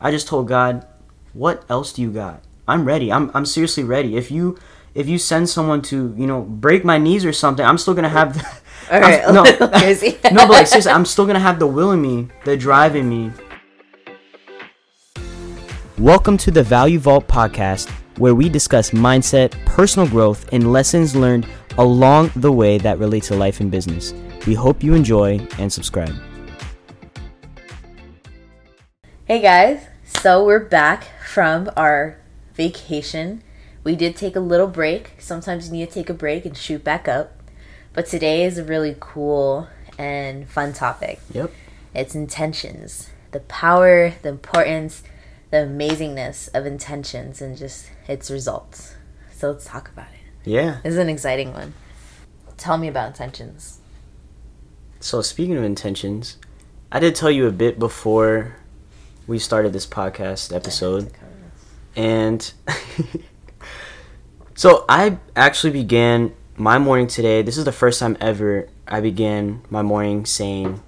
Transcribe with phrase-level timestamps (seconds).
[0.00, 0.86] I just told God,
[1.32, 2.42] "What else do you got?
[2.68, 3.12] I'm ready.
[3.12, 4.16] I'm I'm seriously ready.
[4.16, 4.56] If you
[4.94, 8.08] if you send someone to you know break my knees or something, I'm still gonna
[8.08, 8.34] have.
[8.34, 8.46] The,
[8.94, 10.18] All right, I'm- no, crazy.
[10.32, 13.08] no, but like seriously, I'm still gonna have the will in me, the drive in
[13.08, 13.32] me.
[15.98, 21.48] Welcome to the Value Vault podcast, where we discuss mindset, personal growth, and lessons learned
[21.76, 24.14] along the way that relate to life and business.
[24.46, 26.14] We hope you enjoy and subscribe.
[29.24, 29.84] Hey guys,
[30.20, 32.18] so we're back from our
[32.54, 33.42] vacation.
[33.84, 35.12] We did take a little break.
[35.18, 37.40] Sometimes you need to take a break and shoot back up.
[37.92, 41.20] But today is a really cool and fun topic.
[41.32, 41.52] Yep.
[41.94, 43.10] It's intentions.
[43.30, 45.04] The power, the importance,
[45.50, 48.96] the amazingness of intentions and just its results.
[49.32, 50.50] So let's talk about it.
[50.50, 50.78] Yeah.
[50.82, 51.74] This is an exciting one.
[52.56, 53.78] Tell me about intentions.
[54.98, 56.38] So speaking of intentions,
[56.90, 58.56] I did tell you a bit before
[59.28, 61.12] we started this podcast episode.
[61.94, 62.50] And
[64.54, 67.42] so I actually began my morning today.
[67.42, 70.82] This is the first time ever I began my morning saying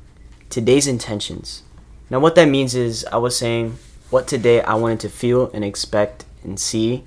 [0.49, 1.63] today's intentions.
[2.09, 3.79] Now, what that means is I was saying
[4.09, 7.05] what today I wanted to feel and expect and see.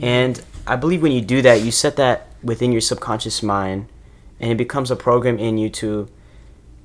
[0.00, 3.86] And I believe when you do that, you set that within your subconscious mind
[4.40, 6.08] and it becomes a program in you to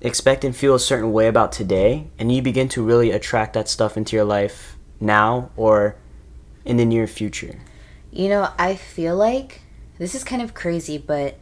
[0.01, 2.07] expect and feel a certain way about today.
[2.17, 5.95] And you begin to really attract that stuff into your life now or
[6.65, 7.59] in the near future.
[8.11, 9.61] You know, I feel like
[9.97, 11.37] this is kind of crazy, but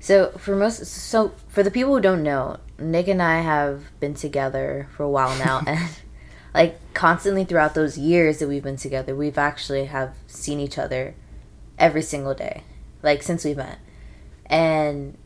[0.00, 4.14] so for most, so for the people who don't know, Nick and I have been
[4.14, 5.88] together for a while now, and
[6.54, 11.14] like constantly throughout those years that we've been together, we've actually have seen each other
[11.78, 12.64] every single day,
[13.02, 13.78] like since we met,
[14.46, 15.16] and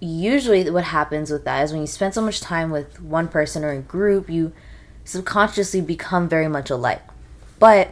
[0.00, 3.64] usually what happens with that is when you spend so much time with one person
[3.64, 4.52] or a group, you
[5.04, 7.02] subconsciously become very much alike,
[7.58, 7.90] but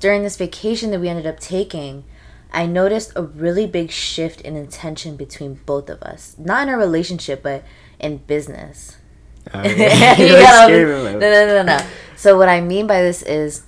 [0.00, 2.04] during this vacation that we ended up taking,
[2.52, 6.34] I noticed a really big shift in intention between both of us.
[6.38, 7.64] Not in our relationship, but
[7.98, 8.96] in business.
[9.54, 11.86] Uh, You you're gotta- scared me, no, no, no, no.
[12.16, 13.62] So what I mean by this is,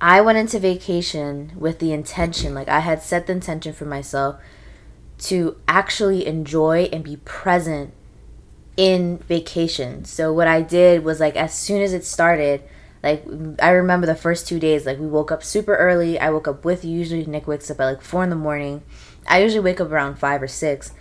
[0.00, 4.36] I went into vacation with the intention, like I had set the intention for myself
[5.18, 7.92] to actually enjoy and be present
[8.76, 10.04] in vacation.
[10.04, 12.62] So what I did was like as soon as it started,
[13.02, 13.24] like
[13.60, 16.18] I remember the first two days, like we woke up super early.
[16.18, 16.96] I woke up with you.
[16.96, 18.82] Usually Nick wakes up at like four in the morning.
[19.26, 20.92] I usually wake up around five or six,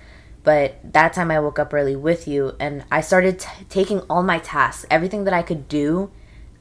[0.44, 4.22] but that time I woke up early with you, and I started t- taking all
[4.22, 6.11] my tasks, everything that I could do.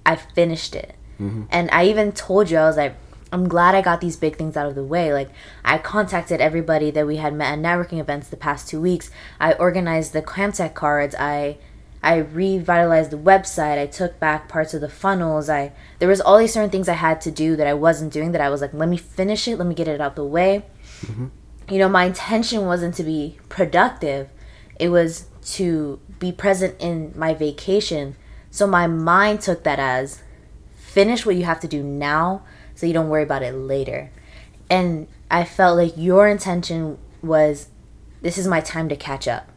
[0.05, 1.45] I finished it, mm-hmm.
[1.51, 2.95] and I even told you I was like,
[3.37, 5.13] I'm glad I got these big things out of the way.
[5.13, 5.29] Like,
[5.63, 9.11] I contacted everybody that we had met at networking events the past two weeks.
[9.39, 11.15] I organized the Camtech cards.
[11.19, 11.59] I
[12.03, 13.79] I revitalized the website.
[13.79, 15.51] I took back parts of the funnels.
[15.51, 18.33] I there was all these certain things I had to do that I wasn't doing
[18.33, 19.59] that I was like, let me finish it.
[19.59, 20.65] Let me get it out of the way.
[21.03, 21.27] Mm-hmm.
[21.69, 24.31] You know, my intention wasn't to be productive.
[24.81, 25.27] It was
[25.57, 28.17] to be present in my vacation.
[28.51, 30.23] So my mind took that as
[30.75, 32.43] finish what you have to do now
[32.77, 34.11] so you don't worry about it later.
[34.71, 37.69] And I felt like your intention was
[38.23, 39.49] this is my time to catch up.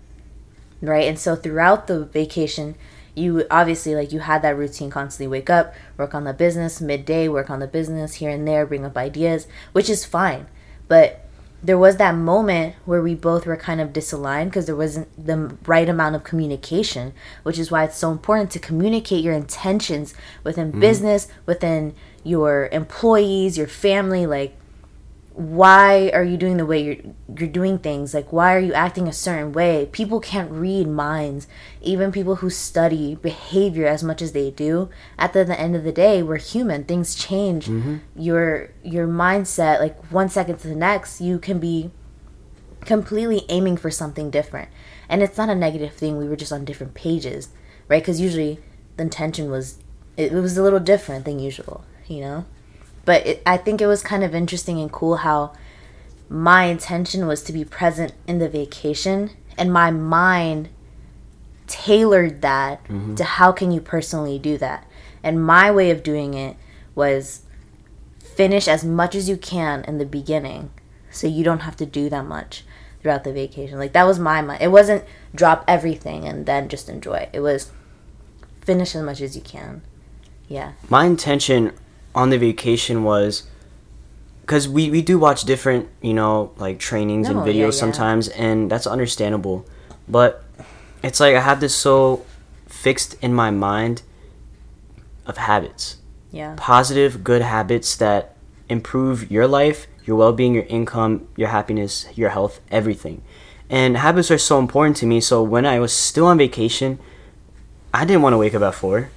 [0.82, 1.08] Right?
[1.08, 2.76] And so throughout the vacation,
[3.14, 7.28] you obviously like you had that routine constantly wake up, work on the business, midday,
[7.28, 10.48] work on the business here and there, bring up ideas, which is fine.
[10.88, 11.26] But
[11.62, 15.56] there was that moment where we both were kind of disaligned because there wasn't the
[15.66, 17.14] right amount of communication,
[17.44, 20.14] which is why it's so important to communicate your intentions
[20.44, 20.80] within mm-hmm.
[20.80, 21.94] business, within
[22.30, 24.26] your employees, your family.
[24.26, 24.56] Like,
[25.34, 26.98] why are you doing the way you're
[27.38, 28.14] you're doing things?
[28.14, 29.88] Like, why are you acting a certain way?
[29.92, 31.48] People can't read minds.
[31.82, 35.84] Even people who study behavior as much as they do, at the, the end of
[35.84, 36.84] the day, we're human.
[36.84, 37.68] Things change.
[37.68, 37.98] Mm-hmm.
[38.16, 41.92] Your your mindset, like one second to the next, you can be
[42.86, 44.70] completely aiming for something different.
[45.08, 46.18] And it's not a negative thing.
[46.18, 47.50] We were just on different pages,
[47.88, 48.02] right?
[48.02, 48.60] Because usually
[48.98, 49.80] the intention was
[50.18, 52.46] it, it was a little different than usual, you know.
[53.06, 55.54] But it, I think it was kind of interesting and cool how
[56.28, 60.70] my intention was to be present in the vacation, and my mind
[61.68, 63.16] tailored that mm-hmm.
[63.16, 64.86] to how can you personally do that.
[65.24, 66.58] And my way of doing it
[66.96, 67.44] was
[68.20, 70.72] finish as much as you can in the beginning
[71.12, 72.64] so you don't have to do that much
[73.02, 73.78] throughout the vacation.
[73.78, 74.62] Like that was my mind.
[74.62, 75.04] It wasn't
[75.36, 77.30] drop everything and then just enjoy.
[77.34, 77.72] It was
[78.62, 79.82] finish as much as you can.
[80.48, 80.72] Yeah.
[80.90, 81.74] my intention
[82.20, 83.30] on the vacation was
[84.42, 87.84] because we, we do watch different you know like trainings No, and yeah, videos yeah.
[87.86, 89.58] sometimes and that's understandable
[90.08, 90.44] but
[91.08, 92.26] it's like i have this so
[92.86, 94.02] fixed in my mind
[95.30, 95.98] of habits.
[96.32, 96.56] Yeah.
[96.58, 98.36] Positive, good habits that
[98.70, 103.22] improve your life, your well being, your income, your happiness, your health, everything.
[103.70, 105.22] And habits are so important to me.
[105.22, 107.00] So when I was still on vacation,
[107.94, 109.10] I didn't want to wake up at four,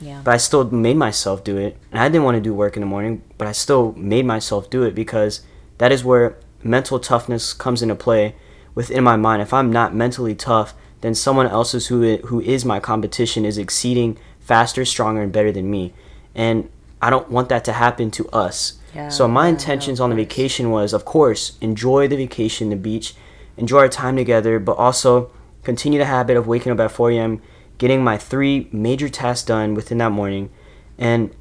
[0.00, 0.20] Yeah.
[0.22, 1.76] but I still made myself do it.
[1.90, 4.68] And I didn't want to do work in the morning, but I still made myself
[4.68, 5.40] do it because
[5.78, 8.34] that is where mental toughness comes into play
[8.74, 9.42] within my mind.
[9.42, 14.18] If I'm not mentally tough, then someone else's who who is my competition is exceeding
[14.40, 15.92] faster, stronger, and better than me.
[16.34, 16.68] And
[17.00, 18.78] I don't want that to happen to us.
[18.94, 22.70] Yeah, so my yeah, intentions no, on the vacation was, of course, enjoy the vacation,
[22.70, 23.14] the beach,
[23.56, 25.30] enjoy our time together, but also
[25.62, 27.42] continue the habit of waking up at 4 a.m.,
[27.78, 30.50] getting my three major tasks done within that morning,
[30.98, 31.34] and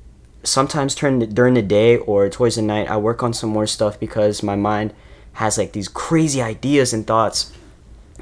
[0.44, 4.00] sometimes turn during the day or towards the night, I work on some more stuff
[4.00, 4.94] because my mind
[5.34, 7.52] has like these crazy ideas and thoughts,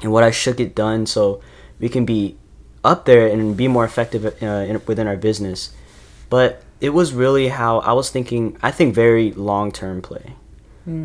[0.02, 1.40] and what I should get done so
[1.78, 2.36] we can be
[2.82, 5.74] up there and be more effective uh, in, within our business.
[6.28, 8.56] But it was really how I was thinking.
[8.62, 10.34] I think very long term play.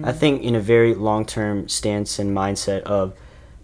[0.04, 3.14] I think in a very long term stance and mindset of,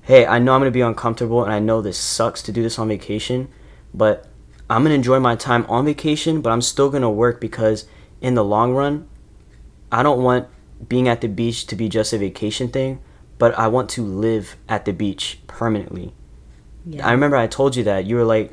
[0.05, 2.77] hey, I know I'm gonna be uncomfortable and I know this sucks to do this
[2.77, 3.47] on vacation,
[3.93, 4.27] but
[4.69, 7.85] I'm gonna enjoy my time on vacation, but I'm still gonna work because
[8.21, 9.07] in the long run,
[9.91, 10.47] I don't want
[10.87, 12.99] being at the beach to be just a vacation thing,
[13.39, 16.13] but I want to live at the beach permanently.
[16.85, 17.07] Yeah.
[17.07, 18.51] I remember I told you that you were like,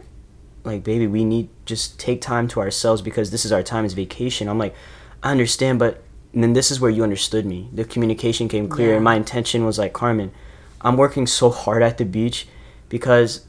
[0.65, 3.93] like baby, we need just take time to ourselves because this is our time as
[3.93, 4.49] vacation.
[4.49, 4.75] I'm like,
[5.23, 6.03] I understand, but
[6.33, 7.69] and then this is where you understood me.
[7.75, 8.95] The communication came clear, Yeah.
[8.97, 10.33] and my intention was like, Carmen,
[10.83, 12.47] I'm working so hard at the beach
[12.89, 13.47] because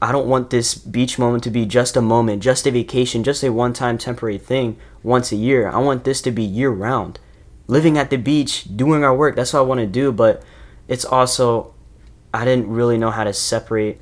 [0.00, 3.42] I don't want this beach moment to be just a moment, just a vacation, just
[3.42, 5.68] a one-time temporary thing once a year.
[5.68, 7.18] I want this to be year-round.
[7.66, 10.42] Living at the beach, doing our work, that's what I want to do, but
[10.88, 11.74] it's also
[12.34, 14.00] I didn't really know how to separate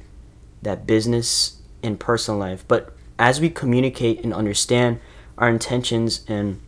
[0.62, 2.64] that business and personal life.
[2.66, 5.00] But as we communicate and understand
[5.38, 6.60] our intentions and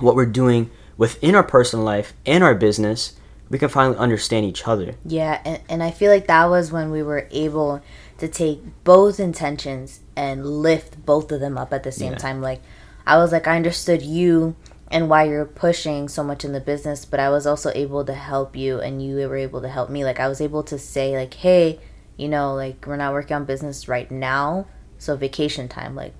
[0.00, 3.14] what we're doing within our personal life and our business,
[3.50, 4.94] we can finally understand each other.
[5.04, 7.82] Yeah, and, and I feel like that was when we were able
[8.18, 12.18] to take both intentions and lift both of them up at the same Yeah.
[12.18, 12.42] time.
[12.42, 12.60] Like,
[13.06, 14.54] I was like, I understood you
[14.90, 18.14] and why you're pushing so much in the business, but I was also able to
[18.14, 20.04] help you and you were able to help me.
[20.04, 21.80] Like, I was able to say, like, hey,
[22.16, 24.66] you know, like, we're not working on business right now,
[24.98, 26.14] so vacation time, like,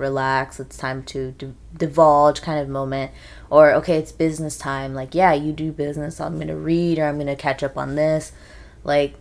[0.00, 3.12] relax, it's time to d- divulge kind of moment.
[3.50, 4.94] Or, okay, it's business time.
[4.94, 6.20] Like, yeah, you do business.
[6.20, 8.32] I'm going to read or I'm going to catch up on this.
[8.82, 9.14] Like,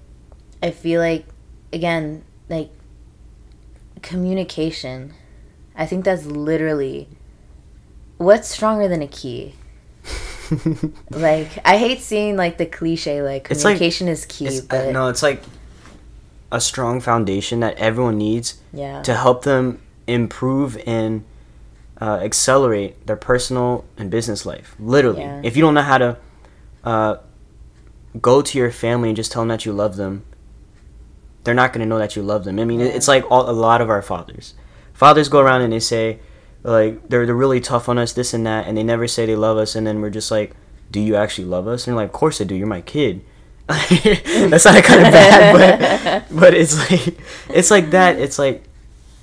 [0.63, 1.25] I feel like,
[1.71, 2.71] again, like,
[4.01, 5.13] communication.
[5.75, 7.07] I think that's literally
[8.17, 9.55] what's stronger than a key.
[11.11, 14.87] Like, I hate seeing, like, the cliche, like, It's like- communication is key, It's, but
[14.87, 15.43] uh, no, it's like
[16.51, 19.03] a strong foundation that everyone needs yeah.
[19.03, 21.23] to help them improve and
[22.01, 24.75] uh, accelerate their personal and business life.
[24.79, 25.41] Literally, Yeah.
[25.43, 26.17] if you don't know how to
[26.83, 27.15] uh,
[28.21, 30.23] go to your family and just tell them that you love them,
[31.43, 32.59] they're not going to know that you love them.
[32.59, 32.87] I mean, Yeah.
[32.87, 34.53] it's like all, a lot of our fathers.
[34.93, 36.19] Fathers go around and they say,
[36.63, 39.35] like, they're, they're really tough on us, this and that, and they never say they
[39.35, 40.53] love us, and then we're just like,
[40.91, 41.85] do you actually love us?
[41.87, 42.55] And they're like, of course I do.
[42.55, 43.21] You're my kid.
[43.69, 47.15] That's not kind of bad, but but it's like
[47.49, 48.17] it's like that.
[48.17, 48.63] It's like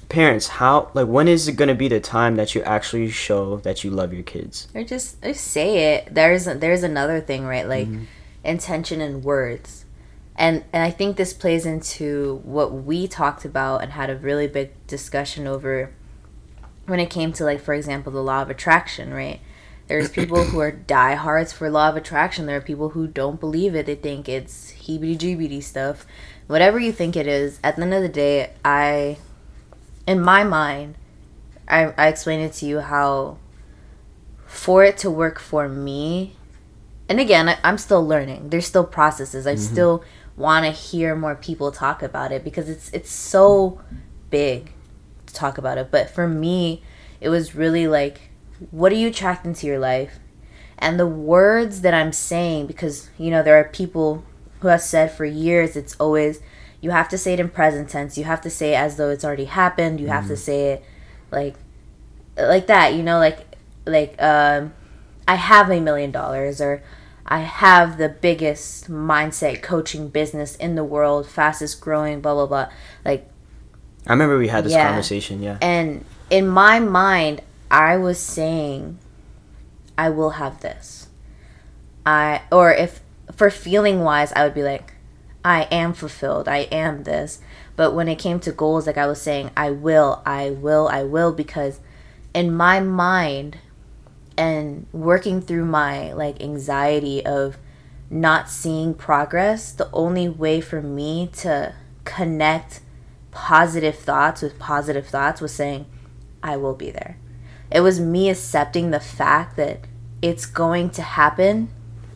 [0.08, 0.49] parents.
[0.49, 3.91] How like when is it gonna be the time that you actually show that you
[3.91, 4.69] love your kids?
[4.75, 6.15] or just, just say it.
[6.15, 7.67] There's there's another thing, right?
[7.67, 8.05] Like mm-hmm.
[8.44, 9.84] intention and words,
[10.36, 14.46] and and I think this plays into what we talked about and had a really
[14.46, 15.93] big discussion over
[16.86, 19.41] when it came to like, for example, the law of attraction, right?
[19.89, 22.46] There's people who are diehards for law of attraction.
[22.46, 23.86] There are people who don't believe it.
[23.86, 26.06] They think it's heebie jeebie stuff.
[26.46, 29.19] Whatever you think it is, at the end of the day, I,
[30.06, 30.96] in my mind,
[31.69, 33.39] I, I explained it to you how
[34.46, 36.36] for it to work for me,
[37.08, 38.51] and again, I, I'm still learning.
[38.51, 39.46] There's still processes.
[39.46, 39.72] I mm-hmm.
[39.72, 40.05] still
[40.36, 43.81] want to hear more people talk about it because it's it's so
[44.31, 44.72] big
[45.27, 45.91] to talk about it.
[45.91, 46.82] But for me,
[47.20, 48.31] it was really like,
[48.70, 50.19] what are you attracting to your life?
[50.79, 54.25] And the words that I'm saying, because you know there are people
[54.60, 56.41] who have said for years, it's always
[56.86, 58.16] you have to say it in present tense.
[58.16, 59.98] You have to say it as though it's already happened.
[59.98, 60.84] You have to say it
[61.32, 61.56] like
[62.38, 62.94] like that.
[62.94, 63.40] You know, like
[63.86, 64.72] like um,
[65.26, 66.84] I have a million dollars or
[67.26, 72.69] I have the biggest mindset coaching business in the world, fastest growing, blah blah blah.
[73.05, 73.28] Like
[74.06, 74.86] I remember we had this Yeah.
[74.86, 75.43] conversation.
[75.43, 75.58] Yeah.
[75.60, 78.98] and in my mind, I was saying,
[79.98, 81.08] I will have this.
[82.05, 83.00] I, or if
[83.34, 84.93] for feeling wise, I would be like,
[85.46, 86.48] I am fulfilled.
[86.48, 87.38] I am this.
[87.76, 91.05] But when it came to goals, like I was saying, I will, I will, I
[91.05, 91.79] will, because
[92.34, 93.58] in my mind
[94.36, 97.58] and working through my like anxiety of
[98.10, 102.81] not seeing progress, the only way for me to connect
[103.31, 105.86] positive thoughts with positive thoughts was saying,
[106.43, 107.19] I will be there.
[107.70, 109.86] It was me accepting the fact that
[110.20, 111.69] it's going to happen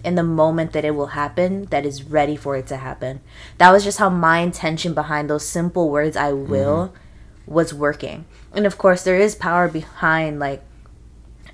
[0.05, 3.21] in the moment that it will happen that is ready for it to happen.
[3.59, 7.55] That was just how my intention behind those simple words, I will, mm-hmm.
[7.55, 8.25] was working.
[8.53, 10.63] And of course, there is power behind like,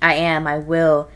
[0.01, 1.09] I am, I will,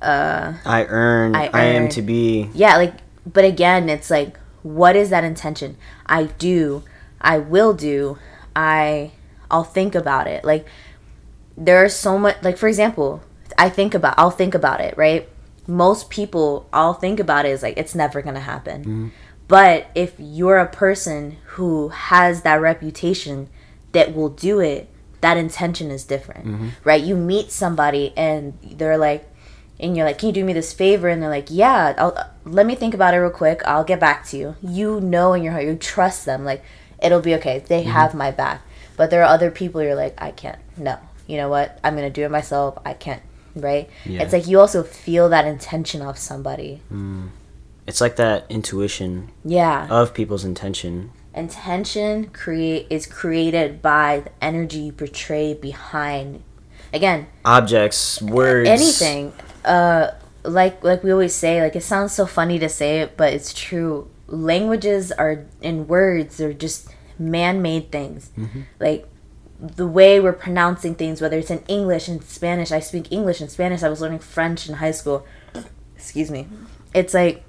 [0.00, 1.54] uh I earn, I, earn.
[1.54, 2.50] I am to be.
[2.54, 2.94] Yeah, like
[3.26, 5.76] but again, it's like what is that intention?
[6.06, 6.84] I do,
[7.20, 8.18] I will do,
[8.54, 9.12] I
[9.50, 10.44] I'll think about it.
[10.44, 10.66] Like
[11.56, 13.22] there's so much like for example,
[13.56, 15.28] I think about I'll think about it, right?
[15.68, 18.80] Most people I'll think about it is like it's never going to happen.
[18.80, 19.08] Mm-hmm.
[19.46, 23.48] But if you're a person who has that reputation
[23.92, 26.68] that will do it, that intention is different, mm-hmm.
[26.84, 27.02] right?
[27.02, 29.28] You meet somebody and they're like,
[29.80, 32.66] and you're like, "Can you do me this favor?" And they're like, "Yeah, I'll let
[32.66, 33.62] me think about it real quick.
[33.64, 36.44] I'll get back to you." You know in your heart, you trust them.
[36.44, 36.64] Like
[37.02, 37.60] it'll be okay.
[37.60, 37.92] They mm-hmm.
[37.92, 38.62] have my back.
[38.96, 40.58] But there are other people you're like, "I can't.
[40.76, 40.98] No.
[41.26, 41.78] You know what?
[41.84, 42.78] I'm gonna do it myself.
[42.84, 43.22] I can't."
[43.60, 43.88] Right?
[44.04, 44.22] Yeah.
[44.22, 46.82] It's like you also feel that intention of somebody.
[46.92, 47.30] Mm.
[47.86, 49.30] It's like that intuition.
[49.44, 49.86] Yeah.
[49.88, 51.12] Of people's intention.
[51.34, 56.42] Intention create is created by the energy you portray behind
[56.90, 59.30] again objects words anything
[59.68, 60.10] uh,
[60.44, 63.52] like like we always say, like it sounds so funny to say it, but it's
[63.52, 64.10] true.
[64.26, 66.88] Languages are in words; they're just
[67.18, 68.30] man-made things.
[68.36, 68.62] Mm-hmm.
[68.80, 69.06] Like
[69.60, 72.70] the way we're pronouncing things, whether it's in English and Spanish.
[72.72, 73.82] I speak English and Spanish.
[73.82, 75.26] I was learning French in high school.
[75.96, 76.46] Excuse me.
[76.94, 77.44] It's like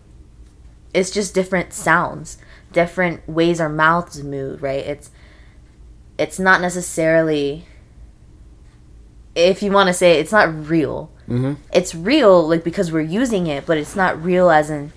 [0.93, 2.37] it's just different sounds,
[2.71, 4.63] different ways our mouths move.
[4.63, 4.85] Right?
[4.85, 5.11] It's
[6.17, 7.65] it's not necessarily
[9.35, 11.61] if you want to say it, it's not real Mm-hmm.
[11.71, 14.91] It's real, like because we're using it, but it's not real as in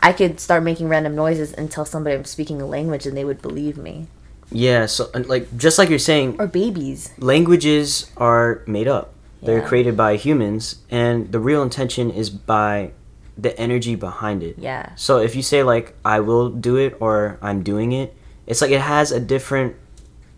[0.00, 3.24] I could start making random noises and tell somebody I'm speaking a language and they
[3.24, 4.08] would believe me.
[4.50, 7.10] Yeah, so like just like you're saying, or babies.
[7.18, 9.12] Languages are made up.
[9.40, 9.46] Yeah.
[9.46, 12.92] They're created by humans, and the real intention is by
[13.36, 14.58] the energy behind it.
[14.58, 14.94] Yeah.
[14.96, 18.14] So if you say like I will do it or I'm doing it,
[18.46, 19.76] it's like it has a different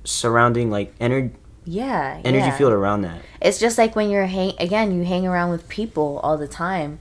[0.04, 1.34] surrounding like energy
[1.64, 2.56] yeah energy yeah.
[2.56, 6.18] field around that it's just like when you're hang again you hang around with people
[6.22, 6.98] all the time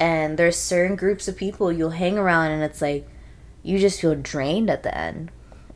[0.00, 3.06] and there's certain groups of people you'll hang around and it's like
[3.62, 5.30] you just feel drained at the end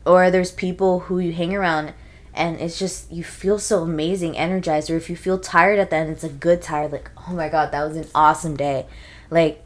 [0.05, 1.93] or there's people who you hang around
[2.33, 5.95] and it's just you feel so amazing energized or if you feel tired at the
[5.95, 8.85] end it's a good tired like oh my god that was an awesome day
[9.29, 9.63] like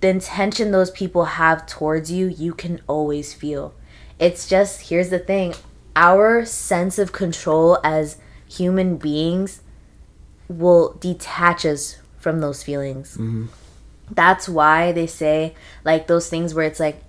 [0.00, 3.74] the intention those people have towards you you can always feel
[4.18, 5.54] it's just here's the thing
[5.96, 9.62] our sense of control as human beings
[10.48, 13.12] will detach us from those feelings.
[13.12, 13.46] Mm-hmm.
[14.10, 15.54] That's why they say
[15.84, 17.02] like those things where it's like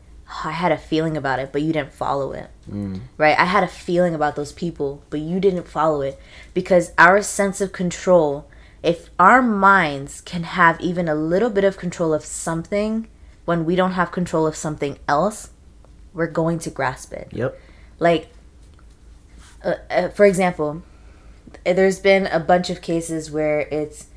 [0.43, 2.49] I had a feeling about it, but you didn't follow it.
[2.69, 3.01] Mm.
[3.17, 3.37] Right?
[3.37, 6.19] I had a feeling about those people, but you didn't follow it
[6.53, 8.49] because our sense of control,
[8.81, 13.07] if our minds can have even a little bit of control of something
[13.45, 15.49] when we don't have control of something else,
[16.13, 17.27] we're going to grasp it.
[17.31, 17.59] Yep.
[17.99, 18.29] Like
[19.63, 20.83] uh, uh, for example,
[21.65, 24.07] there's been a bunch of cases where it's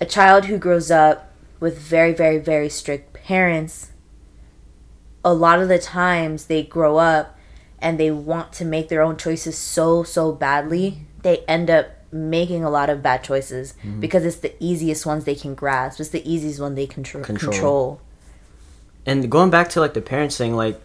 [0.00, 3.90] a child who grows up with very, very, very strict parents.
[5.26, 7.36] A lot of the times they grow up
[7.78, 12.64] and they want to make their own choices so, so badly, they end up making
[12.64, 14.00] a lot of bad choices mm-hmm.
[14.00, 16.00] because it's the easiest ones they can grasp.
[16.00, 17.24] It's the easiest one they can control.
[17.24, 18.00] control.
[19.04, 20.80] And going back to like the parents thing, like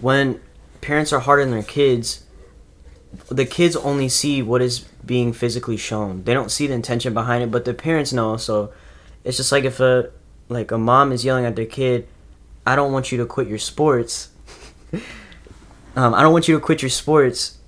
[0.00, 0.40] when
[0.80, 2.24] parents are hard on their kids,
[3.28, 6.24] the kids only see what is being physically shown.
[6.24, 8.36] They don't see the intention behind it, but the parents know.
[8.36, 8.72] So
[9.24, 10.10] it's just like if a
[10.48, 12.06] like a mom is yelling at their kid,
[12.72, 14.28] "I don't want you to quit your sports."
[15.96, 17.58] um, I don't want you to quit your sports.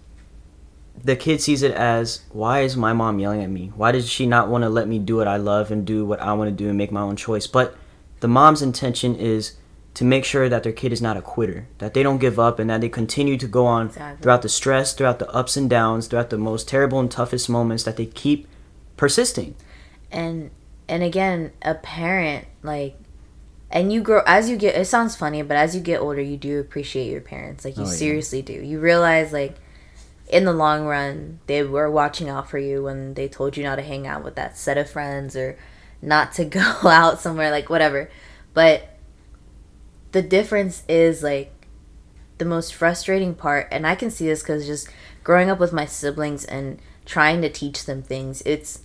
[1.02, 3.72] The kid sees it as, "Why is my mom yelling at me?
[3.74, 6.20] Why does she not want to let me do what I love and do what
[6.20, 7.76] I want to do and make my own choice?" But
[8.20, 9.56] the mom's intention is
[9.94, 12.58] to make sure that their kid is not a quitter, that they don't give up,
[12.58, 14.22] and that they continue to go on exactly.
[14.22, 17.82] throughout the stress, throughout the ups and downs, throughout the most terrible and toughest moments,
[17.84, 18.46] that they keep
[18.96, 19.56] persisting.
[20.10, 20.50] And
[20.88, 22.96] and again, a parent like,
[23.70, 24.74] and you grow as you get.
[24.74, 27.64] It sounds funny, but as you get older, you do appreciate your parents.
[27.64, 28.46] Like you oh, seriously yeah.
[28.46, 28.52] do.
[28.64, 29.56] You realize like.
[30.32, 33.74] In the long run, they were watching out for you when they told you not
[33.74, 35.58] to hang out with that set of friends or
[36.00, 38.08] not to go out somewhere, like whatever.
[38.54, 38.96] But
[40.12, 41.52] the difference is like
[42.38, 44.88] the most frustrating part and i can see this because just
[45.22, 48.42] growing up with my siblings and trying to teach them things.
[48.46, 48.82] It's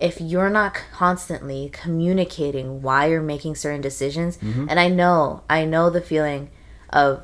[0.00, 4.66] if you're not constantly communicating why you're making certain decisions, mm-hmm.
[4.68, 6.50] and I know, I know the feeling
[6.90, 7.22] of,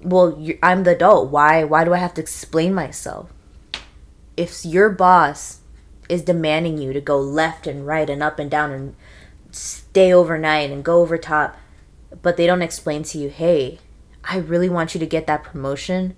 [0.00, 1.30] well, I'm the adult.
[1.30, 1.64] Why?
[1.64, 3.32] Why do I have to explain myself?
[4.36, 5.60] If your boss
[6.08, 8.94] is demanding you to go left and right and up and down and
[9.50, 11.56] stay overnight and go over top,
[12.22, 13.78] but they don't explain to you, hey,
[14.24, 16.16] I really want you to get that promotion.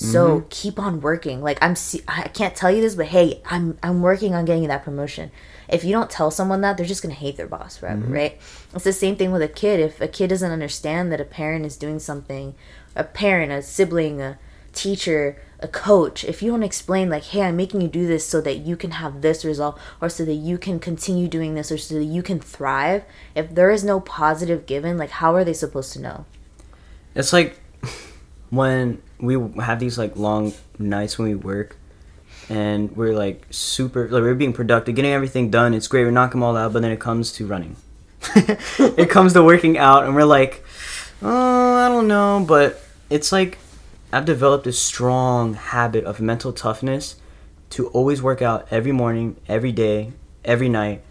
[0.00, 0.48] So mm-hmm.
[0.48, 1.42] keep on working.
[1.42, 4.66] Like I'm, se- I can't tell you this, but hey, I'm I'm working on getting
[4.68, 5.30] that promotion.
[5.68, 8.12] If you don't tell someone that, they're just gonna hate their boss forever, mm-hmm.
[8.12, 8.40] right?
[8.74, 9.78] It's the same thing with a kid.
[9.78, 12.54] If a kid doesn't understand that a parent is doing something,
[12.96, 14.38] a parent, a sibling, a
[14.72, 18.40] teacher, a coach, if you don't explain like, hey, I'm making you do this so
[18.40, 21.76] that you can have this result, or so that you can continue doing this, or
[21.76, 23.04] so that you can thrive.
[23.34, 26.24] If there is no positive given, like, how are they supposed to know?
[27.14, 27.60] It's like
[28.50, 31.76] when we have these like long nights when we work
[32.48, 35.72] and we're like super like we're being productive, getting everything done.
[35.72, 37.76] It's great, we knock them all out, but then it comes to running.
[38.34, 40.64] it comes to working out and we're like,
[41.22, 43.58] oh, I don't know, but it's like
[44.12, 47.16] I've developed a strong habit of mental toughness
[47.70, 50.12] to always work out every morning, every day,
[50.44, 51.02] every night.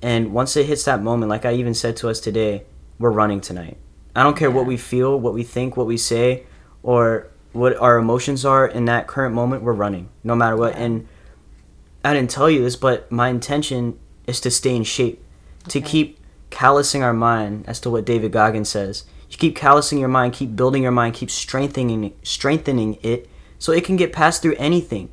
[0.00, 2.62] And once it hits that moment, like I even said to us today,
[2.98, 3.78] we're running tonight.
[4.14, 6.44] I don't care what we feel, what we think, what we say,
[6.84, 10.76] or what our emotions are in that current moment, we're running, no matter what.
[10.76, 11.08] And
[12.04, 15.24] I didn't tell you this, but my intention is to stay in shape,
[15.68, 15.88] to Okay.
[15.88, 16.18] keep
[16.50, 19.04] callousing our mind, as to what David Goggins says.
[19.30, 23.84] You keep callousing your mind, keep building your mind, keep strengthening strengthening it, so it
[23.84, 25.08] can get passed through anything.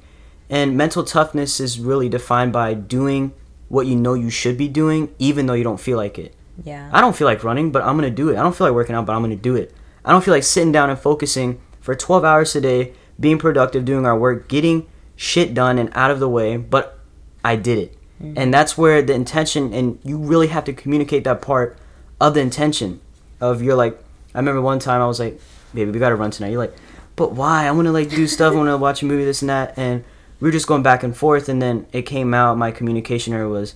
[0.49, 3.31] And mental toughness is really defined by doing
[3.69, 6.35] what you know you should be doing, even though you don't feel like it.
[6.65, 6.89] Yeah.
[6.91, 8.37] I don't feel like running, but I'm gonna do it.
[8.37, 9.73] I don't feel like working out, but I'm gonna do it.
[10.03, 13.85] I don't feel like sitting down and focusing for 12 hours a day, being productive,
[13.85, 16.99] doing our work, getting shit done and out of the way, but
[17.43, 17.97] I did it.
[18.21, 18.37] Mm-hmm.
[18.37, 21.77] And that's where the intention, and you really have to communicate that part
[22.19, 23.01] of the intention
[23.39, 24.01] of you're like,
[24.33, 25.39] I remember one time I was like,
[25.73, 26.49] baby, we gotta run tonight.
[26.49, 26.75] You're like,
[27.15, 27.67] but why?
[27.67, 29.77] I wanna like do stuff, I wanna watch a movie, this and that.
[29.77, 30.03] And
[30.39, 33.49] we were just going back and forth, and then it came out, my communication error
[33.49, 33.75] was,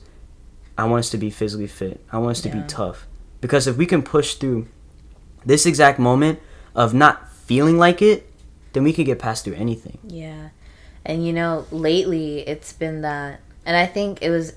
[0.77, 2.03] I want us to be physically fit.
[2.11, 3.07] I want us to be tough.
[3.39, 4.67] Because if we can push through
[5.45, 6.39] this exact moment
[6.73, 8.29] of not feeling like it,
[8.73, 9.99] then we could get past through anything.
[10.07, 10.49] Yeah.
[11.05, 14.53] And you know, lately it's been that and I think it was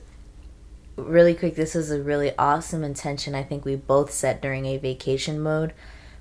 [0.96, 4.78] really quick this is a really awesome intention I think we both set during a
[4.78, 5.72] vacation mode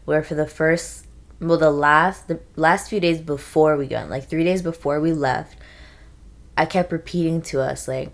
[0.06, 1.08] where for the first
[1.40, 5.14] well the last the last few days before we went like 3 days before we
[5.14, 5.58] left
[6.56, 8.12] I kept repeating to us like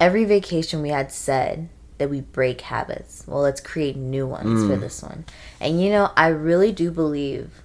[0.00, 3.24] every vacation we had said that we break habits.
[3.26, 4.80] Well, let's create new ones for Mm.
[4.80, 5.24] this one.
[5.60, 7.62] And you know, I really do believe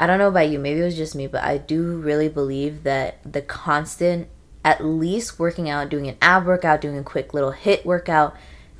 [0.00, 2.84] I don't know about you, maybe it was just me, but I do really believe
[2.84, 4.28] that the constant
[4.64, 8.36] at least working out, doing an ab workout, doing a quick little HIIT workout,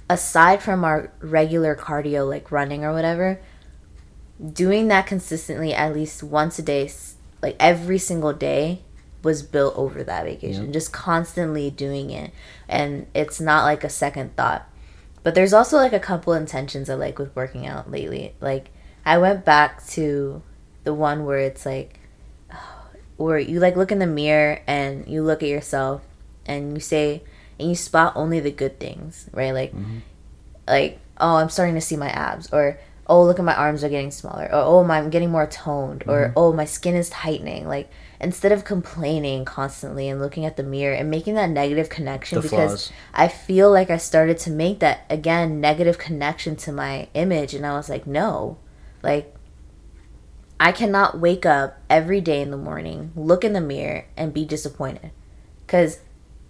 [0.09, 3.40] aside from our regular cardio like running or whatever,
[4.53, 6.90] doing that consistently at least once a day,
[7.42, 8.83] like every single day,
[9.23, 10.66] was built over that vacation.
[10.66, 10.73] Yep.
[10.73, 12.31] Just constantly doing it.
[12.68, 14.68] And it's not like a second thought.
[15.22, 18.35] But there's also like a couple intentions I like with working out lately.
[18.40, 18.70] Like
[19.04, 20.42] I went back to
[20.85, 22.00] the one where it's like
[23.16, 26.02] where you like look in the mirror and you look at yourself
[26.46, 27.22] and you say
[27.59, 29.52] and you spot only the good things, right?
[29.52, 29.98] Like mm-hmm.
[30.66, 32.78] like oh, I'm starting to see my abs or
[33.09, 36.04] oh, look at my arms are getting smaller or oh, my, I'm getting more toned
[36.07, 36.33] or mm-hmm.
[36.37, 37.66] oh, my skin is tightening.
[37.66, 42.37] Like instead of complaining constantly and looking at the mirror and making that negative connection
[42.37, 42.92] The because flaws.
[43.14, 47.64] I feel like I started to make that again negative connection to my image and
[47.64, 48.59] I was like, no.
[49.02, 49.35] Like
[50.59, 54.44] I cannot wake up every day in the morning, look in the mirror and be
[54.44, 55.12] disappointed.
[55.68, 56.00] Cuz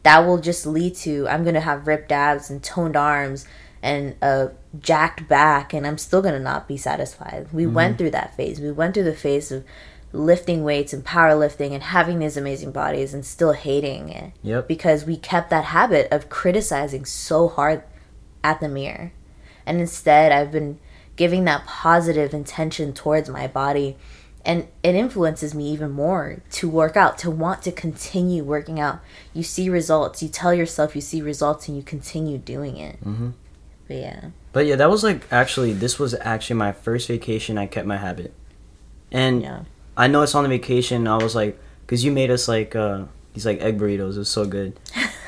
[0.04, 3.46] that will just lead to I'm going to have ripped abs and toned arms
[3.82, 4.50] and a
[4.80, 7.48] jacked back and I'm still going to not be satisfied.
[7.52, 7.98] We went mm-hmm.
[7.98, 8.58] through that phase.
[8.58, 9.64] We went through the phase of
[10.12, 14.66] lifting weights and powerlifting and having these amazing bodies and still hating it Yep.
[14.68, 17.82] because we kept that habit of criticizing so hard
[18.42, 19.12] at the mirror.
[19.66, 20.78] And instead, I've been
[21.16, 23.96] giving that positive intention towards my body.
[24.44, 29.00] And it influences me even more to work out, to want to continue working out.
[29.34, 33.04] You see results, you tell yourself you see results, and you continue doing it.
[33.04, 33.32] Mhm.
[33.88, 34.20] But yeah.
[34.52, 37.98] But yeah, that was like actually this was actually my first vacation I kept my
[37.98, 38.32] habit.
[39.12, 39.60] And Yeah.
[39.98, 41.06] I know it's on the vacation.
[41.08, 44.14] I was like, because you made us like uh these like egg burritos.
[44.14, 44.78] It was so good,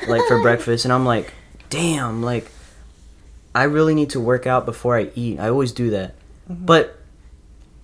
[0.07, 0.85] like for breakfast.
[0.85, 1.33] And I'm like,
[1.69, 2.49] damn, like
[3.53, 5.39] I really need to work out before I eat.
[5.39, 6.15] I always do that,
[6.49, 6.97] but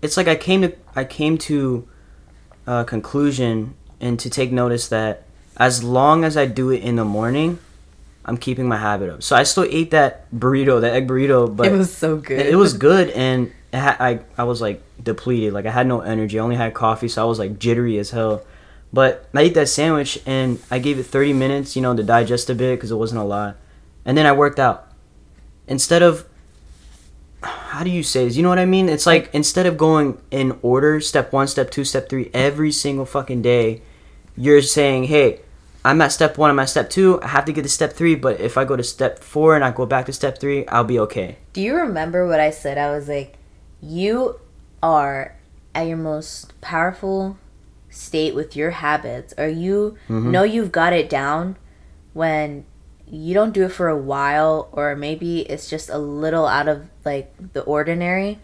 [0.02, 1.88] it's like I came to I came to
[2.66, 5.24] a conclusion and to take notice that
[5.58, 7.60] as long as I do it in the morning,
[8.24, 9.24] I'm keeping my habit up.
[9.24, 12.46] So I still ate that burrito, that egg burrito, but it was so good.
[12.46, 15.54] it was good and ha- I I was like depleted.
[15.54, 16.40] Like I had no energy.
[16.40, 18.44] I only had coffee, so I was like jittery as hell.
[18.94, 22.50] But I ate that sandwich and I gave it 30 minutes, you know, to digest
[22.50, 23.58] a bit because it wasn't a lot.
[24.06, 24.88] And then I worked out.
[25.68, 26.26] Instead of
[27.44, 28.38] how do you say this?
[28.38, 28.90] You know what I mean?
[28.90, 33.06] It's like instead of going in order, step one, step two, step three, every single
[33.06, 33.82] fucking day,
[34.36, 35.42] you're saying, hey,
[35.84, 38.16] I'm at step one, I'm at step two, I have to get to step three,
[38.16, 40.84] but if I go to step four and I go back to step three, I'll
[40.84, 41.38] be okay.
[41.54, 42.78] Do you remember what I said?
[42.78, 43.38] I was like,
[43.82, 44.40] you
[44.82, 45.36] are
[45.76, 47.38] at your most powerful
[47.90, 50.32] state with your habits, or you Mhm.
[50.32, 51.56] know you've got it down
[52.14, 52.66] when
[53.10, 56.90] you don't do it for a while, or maybe it's just a little out of
[57.06, 58.40] like the ordinary,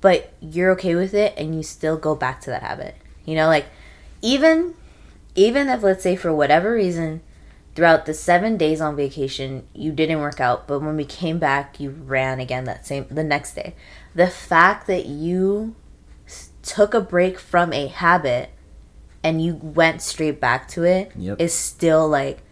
[0.00, 2.94] but you're okay with it and you still go back to that habit.
[3.24, 3.66] You know, like
[4.22, 4.74] even
[5.34, 7.22] even if let's say for whatever reason
[7.74, 11.78] throughout the seven days on vacation you didn't work out but when we came back
[11.78, 13.74] you ran again that same the next day.
[14.14, 15.74] The fact that you
[16.62, 18.50] took a break from a habit
[19.22, 21.50] and you went straight back to it is Yep.
[21.50, 22.42] still like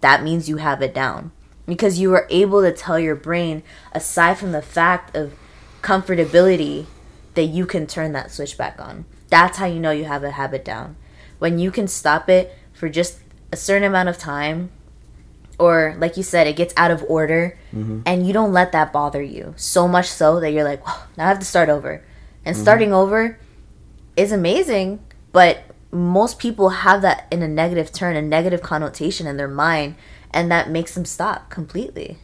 [0.00, 1.32] that means you have it down.
[1.66, 5.32] Because you were able to tell your brain aside from the fact of
[5.82, 6.86] comfortability
[7.34, 9.04] that you can turn that switch back on.
[9.30, 10.96] That's how you know you have a habit down.
[11.38, 13.18] When you can stop it for just
[13.54, 14.70] a certain amount of time
[15.58, 17.56] or like you said it gets out of order
[18.04, 21.24] and you don't let that bother you so much so that you're like well, now
[21.26, 22.02] i have to start over.
[22.44, 23.38] And starting over
[24.16, 24.98] is amazing
[25.32, 25.62] but
[25.92, 29.94] most people have that in a negative turn a negative connotation in their mind
[30.32, 32.18] and that makes them stop completely.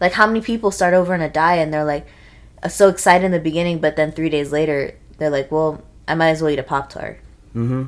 [0.00, 2.06] Like how many people start over on a diet and they're like
[2.62, 4.78] uh, so excited in the beginning but then three days later
[5.18, 7.20] they're like well i might as well eat a pop tart
[7.54, 7.84] Mm-hmm.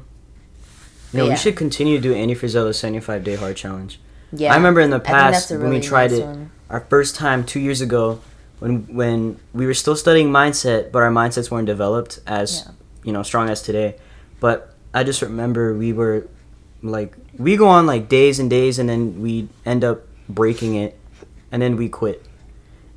[1.12, 1.30] Know, Yeah.
[1.30, 3.98] we should continue to do Andy Frisella's 75 day hard challenge.
[4.32, 6.26] yeah I remember in the I think that's past a when we tried nice it,
[6.26, 6.50] one.
[6.68, 8.20] our first time two years ago,
[8.60, 12.72] when when we were still studying mindset, but our mindsets weren't developed as Yeah.
[13.04, 13.94] you know strong as today.
[14.40, 16.26] But I just remember we were
[16.82, 20.98] like we go on like days and days, and then we end up breaking it,
[21.50, 22.22] and then we quit.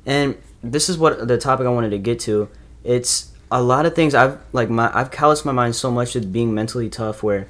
[0.04, 2.48] And this is what the topic I wanted to get to.
[2.84, 6.30] It's a lot of things I've like my I've calloused my mind so much with
[6.32, 7.46] being mentally tough where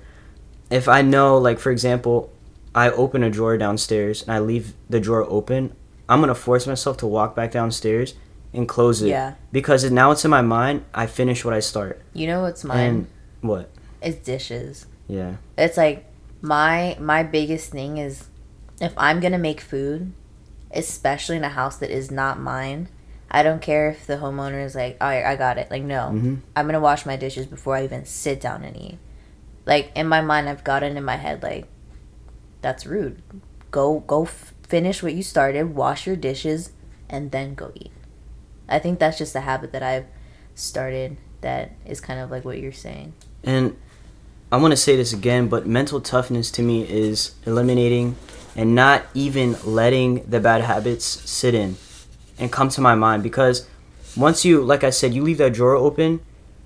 [0.73, 2.31] if I know like for example
[2.75, 5.75] I open a drawer downstairs and I leave the drawer open,
[6.09, 8.15] I'm gonna force myself to walk back downstairs
[8.55, 9.09] and close it.
[9.09, 9.35] Yeah.
[9.53, 12.01] Because now it's in my mind, I finish what I start.
[12.15, 12.79] You know what's mine?
[12.81, 13.07] And
[13.43, 13.71] what?
[14.01, 14.87] Is dishes.
[15.09, 15.37] Yeah.
[15.59, 16.07] It's like
[16.41, 18.29] my my biggest thing is
[18.81, 20.13] if I'm gonna make food,
[20.71, 22.89] especially in a house that is not mine,
[23.31, 26.11] I don't care if the homeowner is like, "All right, I got it." Like, no,
[26.13, 26.39] Mhm.
[26.57, 28.99] I'm gonna wash my dishes before I even sit down and eat.
[29.67, 31.67] Like in my mind, I've gotten in my head like,
[32.61, 33.23] that's rude.
[33.71, 36.73] Go go f- finish what you started, wash your dishes,
[37.09, 37.93] and then go eat.
[38.69, 40.07] I think that's just a habit that I've
[40.55, 43.13] started that is kind of like what you're saying.
[43.45, 43.77] And
[44.51, 48.17] I want to say this again, but mental toughness to me is eliminating
[48.55, 51.77] and not even letting the bad habits sit in
[52.39, 53.67] and come to my mind because
[54.17, 56.21] once you like I said, you leave that drawer open,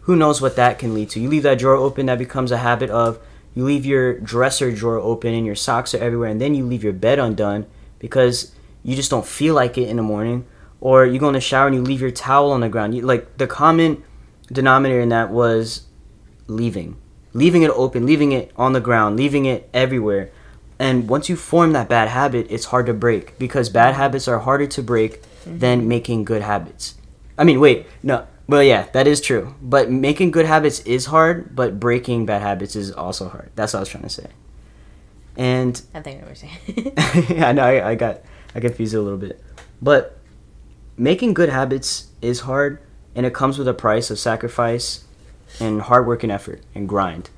[0.06, 1.20] who knows what that can lead to.
[1.20, 3.18] You leave that drawer open, that becomes a habit of
[3.56, 6.84] you leave your dresser drawer open and your socks are everywhere and then you leave
[6.84, 7.66] your bed undone
[7.98, 8.52] because
[8.84, 10.46] you just don't feel like it in the morning.
[10.80, 12.94] Or you go in the shower and you leave your towel on the ground.
[12.94, 14.04] You, like the common
[14.52, 15.86] denominator in that was
[16.46, 16.96] leaving.
[17.32, 20.30] Leaving it open leaving it on the ground leaving it everywhere.
[20.78, 24.38] And once you form that bad habit it's hard to break because bad habits are
[24.38, 25.58] harder to break mm-hmm.
[25.58, 26.94] than making good habits.
[27.36, 31.54] I mean wait no well yeah that is true but making good habits is hard
[31.54, 34.26] but breaking bad habits is also hard that's what i was trying to say
[35.36, 36.92] and I think what we're saying.
[37.44, 38.20] I know I, I got
[38.54, 39.42] I confused it a little bit,
[39.82, 40.18] but
[40.96, 42.80] making good habits is hard,
[43.14, 45.04] and it comes with a price of sacrifice,
[45.60, 47.30] and hard work and effort and grind,